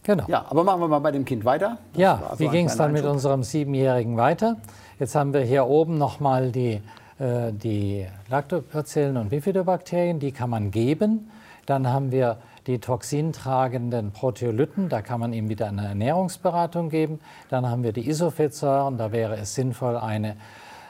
Genau. 0.02 0.24
Ja, 0.28 0.46
aber 0.48 0.64
machen 0.64 0.80
wir 0.80 0.88
mal 0.88 0.98
bei 1.00 1.12
dem 1.12 1.24
Kind 1.24 1.44
weiter. 1.44 1.78
Das 1.92 2.00
ja, 2.00 2.22
so 2.32 2.38
wie 2.38 2.48
ging 2.48 2.66
es 2.66 2.76
dann 2.76 2.92
mit 2.92 3.04
unserem 3.04 3.42
Siebenjährigen 3.42 4.16
weiter? 4.16 4.56
Jetzt 4.98 5.14
haben 5.14 5.32
wir 5.32 5.42
hier 5.42 5.66
oben 5.66 5.98
nochmal 5.98 6.52
die, 6.52 6.80
äh, 7.18 7.52
die 7.52 8.06
Lactobacillen 8.28 9.16
und 9.16 9.28
Bifidobakterien, 9.28 10.18
die 10.18 10.32
kann 10.32 10.50
man 10.50 10.70
geben. 10.70 11.30
Dann 11.66 11.86
haben 11.86 12.10
wir 12.12 12.38
die 12.66 12.78
toxintragenden 12.78 14.12
Proteolyten, 14.12 14.88
da 14.88 15.02
kann 15.02 15.20
man 15.20 15.32
ihm 15.32 15.48
wieder 15.48 15.68
eine 15.68 15.86
Ernährungsberatung 15.88 16.90
geben. 16.90 17.20
Dann 17.48 17.68
haben 17.68 17.82
wir 17.82 17.92
die 17.92 18.08
Isofettsäuren, 18.08 18.98
da 18.98 19.12
wäre 19.12 19.36
es 19.36 19.54
sinnvoll, 19.54 19.96
eine, 19.96 20.36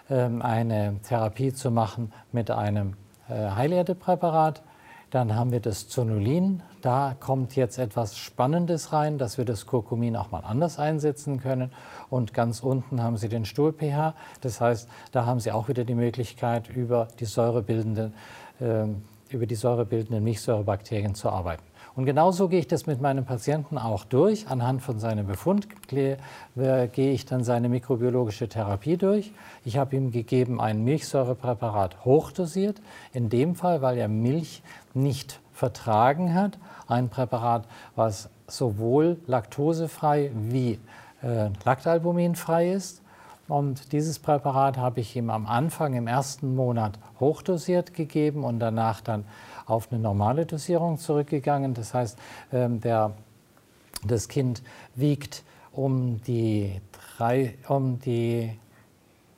ähm, 0.09 0.43
eine 0.43 0.97
Therapie 1.03 1.53
zu 1.53 1.71
machen 1.71 2.13
mit 2.33 2.51
einem 2.51 2.95
äh, 3.29 3.51
Heilerdepräparat. 3.51 4.63
Dann 5.11 5.35
haben 5.35 5.51
wir 5.51 5.61
das 5.61 5.89
Zonulin. 5.89 6.63
Da 6.83 7.17
kommt 7.19 7.57
jetzt 7.57 7.79
etwas 7.79 8.17
Spannendes 8.17 8.93
rein, 8.93 9.19
dass 9.19 9.39
wir 9.39 9.45
das 9.45 9.67
Kurkumin 9.67 10.17
auch 10.17 10.31
mal 10.31 10.45
anders 10.45 10.79
einsetzen 10.79 11.41
können. 11.41 11.73
Und 12.11 12.33
ganz 12.33 12.61
unten 12.61 13.03
haben 13.03 13.17
Sie 13.17 13.29
den 13.29 13.45
Stuhl-pH. 13.45 14.15
Das 14.41 14.61
heißt, 14.61 14.89
da 15.11 15.27
haben 15.27 15.41
Sie 15.41 15.51
auch 15.51 15.69
wieder 15.69 15.85
die 15.85 15.97
Möglichkeit, 15.97 16.69
über 16.69 17.09
die 17.19 17.25
säurebildenden 17.25 18.15
äh, 18.61 18.85
über 19.31 19.47
die 19.47 19.55
säurebildenden 19.55 20.23
Milchsäurebakterien 20.23 21.15
zu 21.15 21.31
arbeiten. 21.31 21.63
Und 21.97 22.07
genauso 22.07 22.49
gehe 22.49 22.61
ich 22.61 22.69
das 22.69 22.87
mit 22.87 23.01
meinem 23.01 23.25
Patienten 23.25 23.77
auch 23.77 24.05
durch. 24.05 24.47
Anhand 24.49 24.81
von 24.81 25.01
seinem 25.01 25.27
Befund 25.27 25.67
gehe 25.89 26.19
ich 26.95 27.27
dann 27.27 27.43
seine 27.43 27.69
mikrobiologische 27.69 28.49
Therapie 28.49 28.97
durch. 28.97 29.33
Ich 29.65 29.77
habe 29.77 29.97
ihm 29.97 30.13
gegeben 30.13 30.61
ein 30.61 30.85
Milchsäurepräparat 30.85 32.05
hochdosiert, 32.05 32.81
in 33.13 33.29
dem 33.29 33.57
Fall, 33.57 33.83
weil 33.83 33.99
er 33.99 34.09
Milch 34.09 34.63
nicht 34.95 35.41
vertragen 35.53 36.35
hat. 36.35 36.59
Ein 36.87 37.09
Präparat, 37.09 37.67
was 37.97 38.31
sowohl 38.47 39.19
laktosefrei 39.27 40.31
wie 40.35 40.79
äh, 41.23 41.51
lactalbuminfrei 41.65 42.71
ist. 42.73 43.03
Und 43.51 43.93
dieses 43.93 44.19
Präparat 44.19 44.77
habe 44.77 45.01
ich 45.01 45.17
ihm 45.17 45.29
am 45.29 45.47
Anfang 45.47 45.95
im 45.95 46.07
ersten 46.07 46.55
Monat 46.55 46.99
hochdosiert 47.19 47.95
gegeben 47.95 48.45
und 48.45 48.61
danach 48.61 49.01
dann 49.01 49.25
auf 49.67 49.91
eine 49.91 50.01
normale 50.01 50.47
Dosierung 50.47 50.99
zurückgegangen. 50.99 51.75
Das 51.75 51.93
heißt, 51.93 52.19
ähm, 52.53 52.81
der, 52.81 53.13
das 54.07 54.29
Kind 54.29 54.63
wiegt 54.95 55.43
um 55.73 56.21
die, 56.23 56.81
drei, 57.17 57.55
um 57.69 57.99
die 58.01 58.57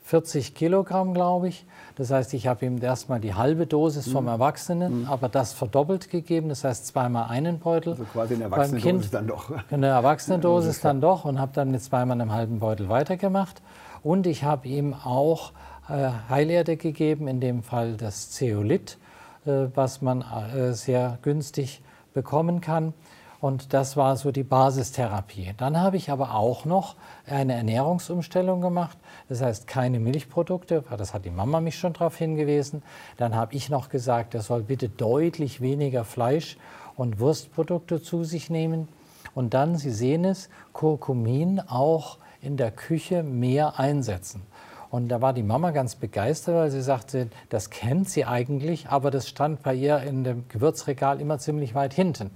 40 0.04 0.54
Kilogramm, 0.54 1.14
glaube 1.14 1.48
ich. 1.48 1.64
Das 1.96 2.10
heißt, 2.10 2.34
ich 2.34 2.46
habe 2.46 2.66
ihm 2.66 2.82
erstmal 2.82 3.20
die 3.20 3.34
halbe 3.34 3.66
Dosis 3.66 4.10
vom 4.10 4.24
mhm. 4.24 4.30
Erwachsenen, 4.30 5.00
mhm. 5.02 5.08
aber 5.08 5.28
das 5.28 5.52
verdoppelt 5.52 6.10
gegeben. 6.10 6.48
Das 6.50 6.64
heißt, 6.64 6.86
zweimal 6.86 7.30
einen 7.30 7.60
Beutel. 7.60 7.92
Also 7.92 8.04
quasi 8.04 8.34
eine 8.34 8.44
Erwachsenendosis 8.44 9.10
dann 9.10 9.26
doch. 9.26 9.50
Eine 9.70 9.86
Erwachsenendosis 9.86 10.80
dann 10.82 11.00
doch 11.00 11.24
und 11.24 11.38
habe 11.38 11.52
dann 11.54 11.70
mit 11.70 11.82
zweimal 11.82 12.20
einem 12.20 12.32
halben 12.32 12.58
Beutel 12.58 12.88
weitergemacht. 12.88 13.62
Und 14.02 14.26
ich 14.26 14.44
habe 14.44 14.68
ihm 14.68 14.94
auch 14.94 15.52
äh, 15.88 16.10
Heilerde 16.28 16.76
gegeben, 16.76 17.28
in 17.28 17.40
dem 17.40 17.62
Fall 17.62 17.96
das 17.96 18.30
Zeolit, 18.30 18.98
äh, 19.46 19.68
was 19.74 20.02
man 20.02 20.22
äh, 20.22 20.72
sehr 20.72 21.18
günstig 21.22 21.82
bekommen 22.14 22.60
kann. 22.60 22.94
Und 23.40 23.72
das 23.72 23.96
war 23.96 24.16
so 24.16 24.30
die 24.30 24.44
Basistherapie. 24.44 25.52
Dann 25.56 25.80
habe 25.80 25.96
ich 25.96 26.10
aber 26.10 26.36
auch 26.36 26.64
noch 26.64 26.94
eine 27.26 27.54
Ernährungsumstellung 27.54 28.60
gemacht. 28.60 28.96
Das 29.28 29.42
heißt, 29.42 29.66
keine 29.66 29.98
Milchprodukte, 29.98 30.84
das 30.96 31.12
hat 31.12 31.24
die 31.24 31.30
Mama 31.30 31.60
mich 31.60 31.76
schon 31.76 31.92
darauf 31.92 32.16
hingewiesen. 32.16 32.84
Dann 33.16 33.34
habe 33.34 33.54
ich 33.56 33.68
noch 33.68 33.88
gesagt, 33.88 34.34
er 34.34 34.42
soll 34.42 34.62
bitte 34.62 34.88
deutlich 34.88 35.60
weniger 35.60 36.04
Fleisch 36.04 36.56
und 36.96 37.18
Wurstprodukte 37.18 38.00
zu 38.00 38.22
sich 38.22 38.48
nehmen. 38.48 38.86
Und 39.34 39.54
dann, 39.54 39.76
Sie 39.76 39.90
sehen 39.90 40.24
es, 40.24 40.48
Kurkumin 40.72 41.58
auch 41.58 42.18
in 42.42 42.56
der 42.56 42.70
Küche 42.70 43.22
mehr 43.22 43.78
einsetzen. 43.78 44.42
Und 44.90 45.08
da 45.08 45.22
war 45.22 45.32
die 45.32 45.42
Mama 45.42 45.70
ganz 45.70 45.94
begeistert, 45.94 46.54
weil 46.54 46.70
sie 46.70 46.82
sagte, 46.82 47.28
das 47.48 47.70
kennt 47.70 48.10
sie 48.10 48.26
eigentlich, 48.26 48.88
aber 48.88 49.10
das 49.10 49.26
stand 49.26 49.62
bei 49.62 49.74
ihr 49.74 50.00
in 50.00 50.22
dem 50.22 50.48
Gewürzregal 50.48 51.18
immer 51.20 51.38
ziemlich 51.38 51.74
weit 51.74 51.94
hinten 51.94 52.30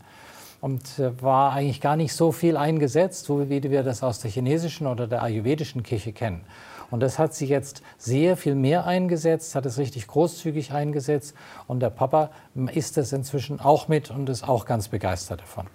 und 0.62 0.98
äh, 0.98 1.22
war 1.22 1.52
eigentlich 1.52 1.82
gar 1.82 1.96
nicht 1.96 2.14
so 2.14 2.32
viel 2.32 2.56
eingesetzt, 2.56 3.26
so 3.26 3.50
wie 3.50 3.62
wir 3.62 3.82
das 3.82 4.02
aus 4.02 4.20
der 4.20 4.30
chinesischen 4.30 4.86
oder 4.86 5.06
der 5.06 5.22
ayurvedischen 5.22 5.82
Küche 5.82 6.12
kennen. 6.12 6.46
Und 6.90 7.00
das 7.00 7.18
hat 7.18 7.34
sie 7.34 7.46
jetzt 7.46 7.82
sehr 7.98 8.36
viel 8.36 8.54
mehr 8.54 8.86
eingesetzt, 8.86 9.54
hat 9.54 9.66
es 9.66 9.76
richtig 9.76 10.06
großzügig 10.06 10.72
eingesetzt. 10.72 11.34
Und 11.66 11.80
der 11.80 11.90
Papa 11.90 12.30
isst 12.72 12.96
es 12.96 13.12
inzwischen 13.12 13.60
auch 13.60 13.88
mit 13.88 14.10
und 14.10 14.28
ist 14.28 14.48
auch 14.48 14.64
ganz 14.66 14.88
begeistert 14.88 15.40
davon. 15.40 15.66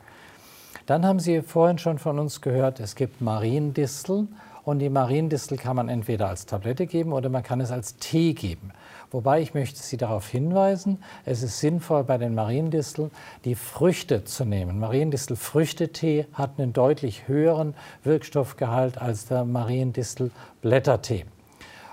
Dann 0.85 1.05
haben 1.05 1.19
Sie 1.19 1.41
vorhin 1.41 1.77
schon 1.77 1.97
von 1.97 2.19
uns 2.19 2.41
gehört, 2.41 2.79
es 2.79 2.95
gibt 2.95 3.21
Mariendisteln. 3.21 4.29
Und 4.63 4.77
die 4.79 4.89
Mariendistel 4.89 5.57
kann 5.57 5.75
man 5.75 5.89
entweder 5.89 6.29
als 6.29 6.45
Tablette 6.45 6.85
geben 6.85 7.13
oder 7.13 7.29
man 7.29 7.41
kann 7.41 7.61
es 7.61 7.71
als 7.71 7.97
Tee 7.97 8.33
geben. 8.33 8.71
Wobei 9.09 9.41
ich 9.41 9.55
möchte 9.55 9.81
Sie 9.81 9.97
darauf 9.97 10.27
hinweisen, 10.27 11.01
es 11.25 11.41
ist 11.41 11.59
sinnvoll 11.59 12.03
bei 12.03 12.17
den 12.19 12.35
Mariendisteln 12.35 13.09
die 13.43 13.55
Früchte 13.55 14.23
zu 14.23 14.45
nehmen. 14.45 14.79
Mariendistel-Früchtetee 14.79 16.27
hat 16.33 16.51
einen 16.59 16.73
deutlich 16.73 17.27
höheren 17.27 17.73
Wirkstoffgehalt 18.03 18.99
als 18.99 19.25
der 19.25 19.45
Mariendistel-Blättertee. 19.45 21.25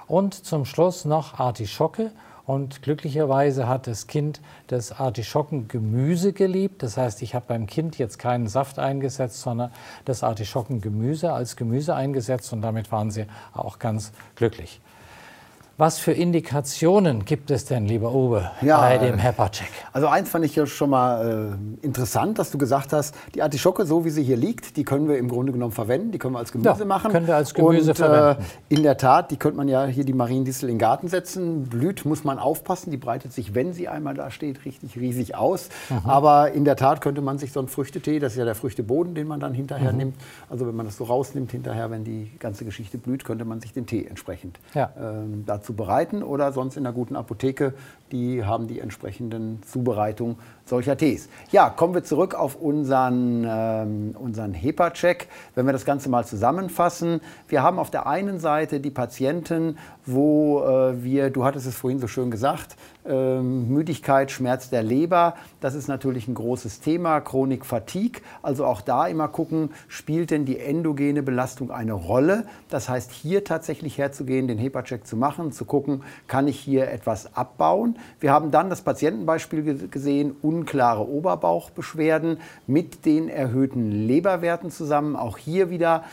Und 0.07 0.35
zum 0.35 0.65
Schluss 0.65 1.05
noch 1.07 1.39
Artischocke. 1.39 2.13
Und 2.49 2.81
glücklicherweise 2.81 3.69
hat 3.69 3.87
das 3.87 4.07
Kind 4.07 4.41
das 4.69 4.91
Artischockengemüse 4.91 6.33
geliebt. 6.33 6.83
Das 6.83 6.97
heißt, 6.97 7.21
ich 7.21 7.35
habe 7.35 7.45
beim 7.47 7.67
Kind 7.67 7.99
jetzt 7.99 8.19
keinen 8.19 8.49
Saft 8.49 8.79
eingesetzt, 8.79 9.43
sondern 9.43 9.71
das 10.07 10.23
Artischockengemüse 10.23 11.31
als 11.31 11.57
Gemüse 11.57 11.95
eingesetzt 11.95 12.51
und 12.55 12.63
damit 12.63 12.91
waren 12.91 13.11
sie 13.11 13.27
auch 13.53 13.79
ganz 13.79 14.13
glücklich. 14.35 14.81
Was 15.81 16.01
für 16.01 16.11
Indikationen 16.11 17.25
gibt 17.25 17.53
es 17.53 17.65
denn, 17.65 17.87
lieber 17.87 18.13
Uwe, 18.13 18.51
ja, 18.63 18.81
bei 18.81 18.99
dem 18.99 19.17
HEPA-Check? 19.17 19.71
Also 19.93 20.09
eins 20.09 20.29
fand 20.29 20.45
ich 20.45 20.57
ja 20.57 20.67
schon 20.67 20.91
mal 20.91 21.57
äh, 21.83 21.87
interessant, 21.87 22.41
dass 22.41 22.51
du 22.51 22.59
gesagt 22.59 22.93
hast, 22.93 23.15
die 23.37 23.43
Artischocke, 23.43 23.87
so 23.87 24.05
wie 24.05 24.11
sie 24.11 24.25
hier 24.25 24.37
liegt, 24.37 24.77
die 24.77 24.83
können 24.83 25.09
wir 25.09 25.19
im 25.19 25.29
Grunde 25.29 25.53
genommen 25.53 25.71
verwenden, 25.71 26.11
die 26.11 26.19
können 26.19 26.35
wir 26.35 26.41
als 26.41 26.51
Gemüse 26.51 26.81
ja, 26.81 26.85
machen. 26.85 27.13
können 27.13 27.29
wir 27.29 27.37
als 27.37 27.55
Gemüse 27.55 27.91
Und, 27.91 27.91
äh, 27.91 27.95
verwenden. 27.95 28.43
Äh, 28.43 28.75
in 28.75 28.83
der 28.83 28.97
Tat, 28.97 29.31
die 29.31 29.37
könnte 29.37 29.57
man 29.57 29.69
ja 29.69 29.87
hier 29.87 30.05
die 30.05 30.15
Mariendistel 30.15 30.69
in 30.69 30.75
den 30.75 30.81
Garten 30.81 31.07
setzen. 31.07 31.69
Blüht, 31.69 32.05
muss 32.05 32.25
man 32.25 32.41
aufpassen, 32.41 32.91
die 32.91 32.97
breitet 32.97 33.33
sich, 33.33 33.55
wenn 33.55 33.73
sie 33.73 33.87
einmal 33.87 34.15
da 34.15 34.33
steht, 34.33 34.65
richtig 34.65 34.97
riesig 34.97 35.37
aus. 35.37 35.69
Mhm. 35.91 36.11
Aber 36.11 36.51
in 36.51 36.65
der 36.65 36.75
Tat 36.75 37.01
könnte 37.01 37.21
man 37.21 37.39
sich 37.39 37.53
so 37.53 37.61
einen 37.61 37.69
Früchtetee, 37.69 38.19
das 38.19 38.33
ist 38.33 38.39
ja 38.39 38.45
der 38.45 38.57
Früchteboden, 38.57 39.15
den 39.15 39.29
man 39.29 39.39
dann 39.39 39.55
hinterher 39.55 39.93
mhm. 39.93 39.99
nimmt, 39.99 40.17
also 40.51 40.67
wenn 40.67 40.75
man 40.75 40.87
das 40.87 40.97
so 40.97 41.05
rausnimmt 41.05 41.53
hinterher, 41.53 41.93
wenn 41.93 42.03
die 42.03 42.33
ganze 42.41 42.65
Geschichte 42.65 42.99
blüht, 42.99 43.25
könnte 43.25 43.45
man 43.45 43.61
sich 43.61 43.73
den 43.73 43.87
Tee 43.87 44.05
entsprechend 44.05 44.59
ja. 44.75 44.91
ähm, 45.01 45.45
dazu 45.47 45.68
zu 45.69 45.75
bereiten 45.75 46.23
oder 46.23 46.51
sonst 46.53 46.79
in 46.79 46.87
einer 46.87 46.95
guten 46.95 47.15
Apotheke. 47.15 47.75
Die 48.13 48.45
haben 48.45 48.67
die 48.67 48.81
entsprechenden 48.81 49.63
Zubereitungen 49.63 50.37
solcher 50.65 50.97
Tees. 50.97 51.29
Ja, 51.51 51.71
kommen 51.71 51.95
wir 51.95 52.05
zurück 52.05 52.35
auf 52.35 52.57
unseren, 52.57 53.47
ähm, 53.49 54.15
unseren 54.19 54.53
HEPA-Check. 54.53 55.29
Wenn 55.55 55.67
wir 55.67 55.73
das 55.73 55.85
Ganze 55.85 56.09
mal 56.09 56.25
zusammenfassen. 56.25 57.21
Wir 57.49 57.63
haben 57.63 57.79
auf 57.79 57.91
der 57.91 58.07
einen 58.07 58.39
Seite 58.39 58.81
die 58.81 58.91
Patienten, 58.91 59.79
wo 60.05 60.63
äh, 60.63 61.03
wir, 61.03 61.31
du 61.31 61.45
hattest 61.45 61.67
es 61.67 61.75
vorhin 61.75 61.99
so 61.99 62.07
schön 62.07 62.31
gesagt, 62.31 62.77
ähm, 63.07 63.69
Müdigkeit, 63.69 64.31
Schmerz 64.31 64.69
der 64.69 64.83
Leber, 64.83 65.35
das 65.61 65.75
ist 65.75 65.89
natürlich 65.89 66.29
ein 66.29 66.35
großes 66.35 66.81
Thema, 66.81 67.21
Chronik 67.21 67.65
Fatigue. 67.65 68.21
Also 68.43 68.67
auch 68.67 68.83
da 68.83 69.07
immer 69.07 69.29
gucken, 69.29 69.71
spielt 69.89 70.31
denn 70.31 70.45
die 70.45 70.59
endogene 70.59 71.23
Belastung 71.23 71.71
eine 71.71 71.95
Rolle? 71.95 72.45
Das 72.69 72.89
heißt, 72.89 73.11
hier 73.13 73.45
tatsächlich 73.45 73.99
herzugehen, 73.99 74.49
den 74.49 74.59
HEPA-Check 74.59 75.07
zu 75.07 75.17
machen, 75.17 75.53
zu 75.53 75.65
gucken, 75.65 76.03
kann 76.27 76.49
ich 76.49 76.59
hier 76.59 76.91
etwas 76.91 77.35
abbauen? 77.35 77.98
Wir 78.21 78.33
haben 78.33 78.51
dann 78.51 78.71
das 78.71 78.83
Patientenbeispiel 78.83 79.89
gesehen, 79.89 80.37
unklare 80.43 81.09
Oberbauchbeschwerden 81.09 82.39
mit 82.67 83.05
den 83.05 83.29
erhöhten 83.29 83.91
Leberwerten 83.91 84.71
zusammen. 84.71 85.17
Auch 85.17 85.39
hier 85.39 85.71
wieder 85.71 86.05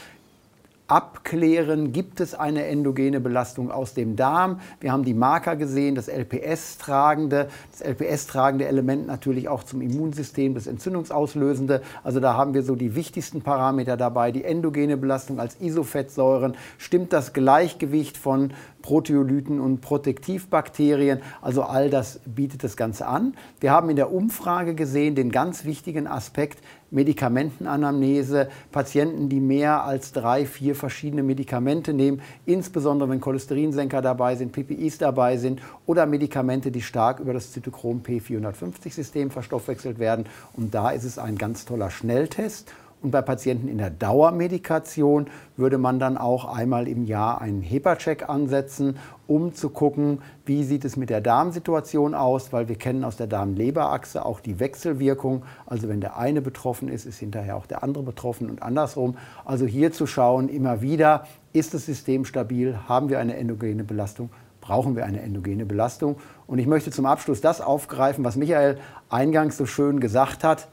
abklären, 0.87 1.91
gibt 1.91 2.19
es 2.19 2.35
eine 2.35 2.65
endogene 2.65 3.19
Belastung 3.19 3.71
aus 3.71 3.93
dem 3.93 4.15
Darm. 4.15 4.59
Wir 4.79 4.91
haben 4.91 5.03
die 5.03 5.13
Marker 5.13 5.55
gesehen, 5.55 5.95
das 5.95 6.07
LPS-tragende, 6.07 7.47
das 7.71 7.81
LPS-tragende 7.81 8.67
Element 8.67 9.07
natürlich 9.07 9.49
auch 9.49 9.63
zum 9.63 9.81
Immunsystem, 9.81 10.53
das 10.53 10.67
entzündungsauslösende. 10.67 11.81
Also 12.03 12.19
da 12.19 12.35
haben 12.35 12.53
wir 12.53 12.61
so 12.61 12.75
die 12.75 12.95
wichtigsten 12.95 13.41
Parameter 13.41 13.97
dabei. 13.97 14.31
Die 14.31 14.43
endogene 14.43 14.97
Belastung 14.97 15.39
als 15.39 15.59
Isofettsäuren, 15.59 16.55
stimmt 16.77 17.13
das 17.13 17.33
Gleichgewicht 17.33 18.17
von 18.17 18.51
Proteolyten 18.83 19.59
und 19.59 19.81
Protektivbakterien. 19.81 21.19
Also 21.41 21.63
all 21.63 21.89
das 21.89 22.19
bietet 22.25 22.63
das 22.63 22.77
Ganze 22.77 23.07
an. 23.07 23.33
Wir 23.59 23.71
haben 23.71 23.89
in 23.89 23.95
der 23.95 24.11
Umfrage 24.11 24.75
gesehen 24.75 25.15
den 25.15 25.31
ganz 25.31 25.65
wichtigen 25.65 26.05
Aspekt 26.05 26.59
Medikamentenanamnese, 26.95 28.47
Patienten, 28.71 29.27
die 29.29 29.41
mehr 29.41 29.84
als 29.84 30.13
drei, 30.13 30.45
vier 30.45 30.75
verschiedene 30.75 31.23
Medikamente 31.23 31.93
nehmen, 31.93 32.21
insbesondere 32.45 33.10
wenn 33.10 33.19
Cholesterinsenker 33.19 34.01
dabei 34.01 34.36
sind, 34.36 34.53
PPIs 34.53 34.97
dabei 34.97 35.38
sind 35.38 35.62
oder 35.86 36.05
Medikamente, 36.05 36.71
die 36.71 36.81
stark 36.81 37.19
über 37.19 37.34
das 37.34 37.51
Zytochrom 37.51 38.01
P450-System 38.01 39.29
verstoffwechselt 39.29 39.99
werden. 39.99 40.25
Und 40.53 40.73
da 40.73 40.91
ist 40.91 41.03
es 41.03 41.19
ein 41.19 41.38
ganz 41.38 41.65
toller 41.65 41.91
Schnelltest. 41.91 42.71
Und 43.05 43.11
bei 43.11 43.21
Patienten 43.21 43.67
in 43.67 43.77
der 43.77 43.91
Dauermedikation 43.91 45.27
würde 45.57 45.77
man 45.77 45.99
dann 45.99 46.17
auch 46.17 46.45
einmal 46.45 46.87
im 46.87 47.03
Jahr 47.03 47.39
einen 47.39 47.61
HEPA-Check 47.61 48.27
ansetzen, 48.27 48.97
um 49.27 49.53
zu 49.53 49.69
gucken, 49.69 50.23
wie 50.47 50.63
sieht 50.63 50.83
es 50.85 50.97
mit 50.97 51.11
der 51.11 51.21
Darmsituation 51.21 52.15
aus, 52.15 52.51
weil 52.51 52.67
wir 52.67 52.77
kennen 52.77 53.03
aus 53.03 53.15
der 53.15 53.27
Darm-Leber-Achse 53.27 54.25
auch 54.25 54.39
die 54.39 54.59
Wechselwirkung. 54.59 55.43
Also 55.67 55.87
wenn 55.87 56.01
der 56.01 56.17
eine 56.17 56.41
betroffen 56.41 56.89
ist, 56.89 57.05
ist 57.05 57.19
hinterher 57.19 57.57
auch 57.57 57.67
der 57.67 57.83
andere 57.83 58.01
betroffen 58.03 58.49
und 58.49 58.63
andersrum. 58.63 59.17
Also 59.45 59.67
hier 59.67 59.93
zu 59.93 60.07
schauen, 60.07 60.49
immer 60.49 60.81
wieder, 60.81 61.27
ist 61.53 61.75
das 61.75 61.85
System 61.85 62.25
stabil, 62.25 62.75
haben 62.87 63.09
wir 63.09 63.19
eine 63.19 63.37
endogene 63.37 63.83
Belastung, 63.83 64.31
brauchen 64.61 64.95
wir 64.95 65.05
eine 65.05 65.21
endogene 65.21 65.67
Belastung. 65.67 66.15
Und 66.47 66.57
ich 66.57 66.65
möchte 66.65 66.89
zum 66.89 67.05
Abschluss 67.05 67.39
das 67.39 67.61
aufgreifen, 67.61 68.25
was 68.25 68.35
Michael 68.35 68.79
eingangs 69.11 69.57
so 69.57 69.67
schön 69.67 69.99
gesagt 69.99 70.43
hat. 70.43 70.69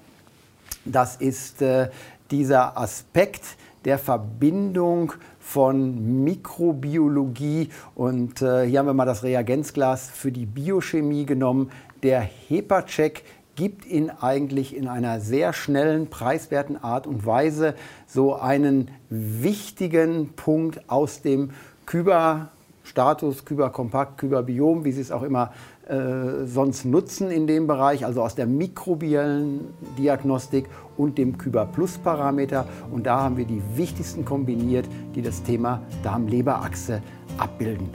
Das 0.85 1.17
ist 1.17 1.63
äh, 1.63 1.89
dieser 2.33 2.79
Aspekt 2.79 3.57
der 3.85 3.99
Verbindung 3.99 5.13
von 5.39 6.25
Mikrobiologie 6.25 7.69
und 7.95 8.41
äh, 8.43 8.67
hier 8.67 8.79
haben 8.79 8.87
wir 8.87 8.95
mal 8.95 9.05
das 9.05 9.23
Reagenzglas 9.23 10.09
für 10.09 10.33
die 10.33 10.47
Biochemie 10.47 11.27
genommen. 11.27 11.71
Der 12.03 12.21
HEPA-Check 12.21 13.23
gibt 13.55 13.85
Ihnen 13.87 14.11
eigentlich 14.11 14.75
in 14.75 14.89
einer 14.89 15.21
sehr 15.21 15.53
schnellen, 15.53 16.09
preiswerten 16.09 16.83
Art 16.83 17.07
und 17.07 17.27
Weise 17.27 17.75
so 18.07 18.35
einen 18.35 18.91
wichtigen 19.11 20.33
Punkt 20.35 20.89
aus 20.89 21.21
dem 21.21 21.51
Kyber-Status, 21.87 23.45
Kyber-Kompakt, 23.45 24.19
Kyber-Biom, 24.19 24.85
wie 24.85 24.93
Sie 24.93 25.03
es 25.03 25.13
auch 25.13 25.23
immer 25.23 25.53
äh, 25.93 26.47
sonst 26.47 26.87
nutzen 26.87 27.31
in 27.31 27.47
dem 27.47 27.67
Bereich, 27.67 28.07
also 28.07 28.23
aus 28.23 28.35
der 28.35 28.47
mikrobiellen 28.47 29.75
Diagnostik 29.99 30.71
und 30.97 31.19
dem 31.19 31.37
Kyber 31.37 31.67
Plus 31.67 31.99
Parameter. 31.99 32.67
Und 32.91 33.07
da 33.07 33.21
haben 33.21 33.37
wir 33.37 33.45
die 33.45 33.63
wichtigsten 33.75 34.25
kombiniert, 34.25 34.87
die 35.15 35.21
das 35.21 35.43
Thema 35.43 35.83
Darm-Leber-Achse 36.03 37.03
abbilden. 37.37 37.91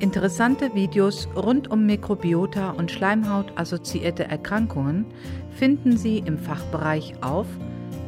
Interessante 0.00 0.74
Videos 0.74 1.28
rund 1.34 1.70
um 1.70 1.86
Mikrobiota 1.86 2.72
und 2.72 2.90
Schleimhaut-assoziierte 2.90 4.24
Erkrankungen 4.24 5.06
finden 5.52 5.96
Sie 5.96 6.18
im 6.18 6.36
Fachbereich 6.36 7.14
auf 7.22 7.46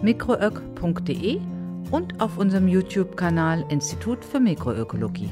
mikroök.de 0.02 1.40
und 1.90 2.20
auf 2.20 2.36
unserem 2.36 2.68
YouTube-Kanal 2.68 3.64
Institut 3.70 4.22
für 4.26 4.40
Mikroökologie. 4.40 5.30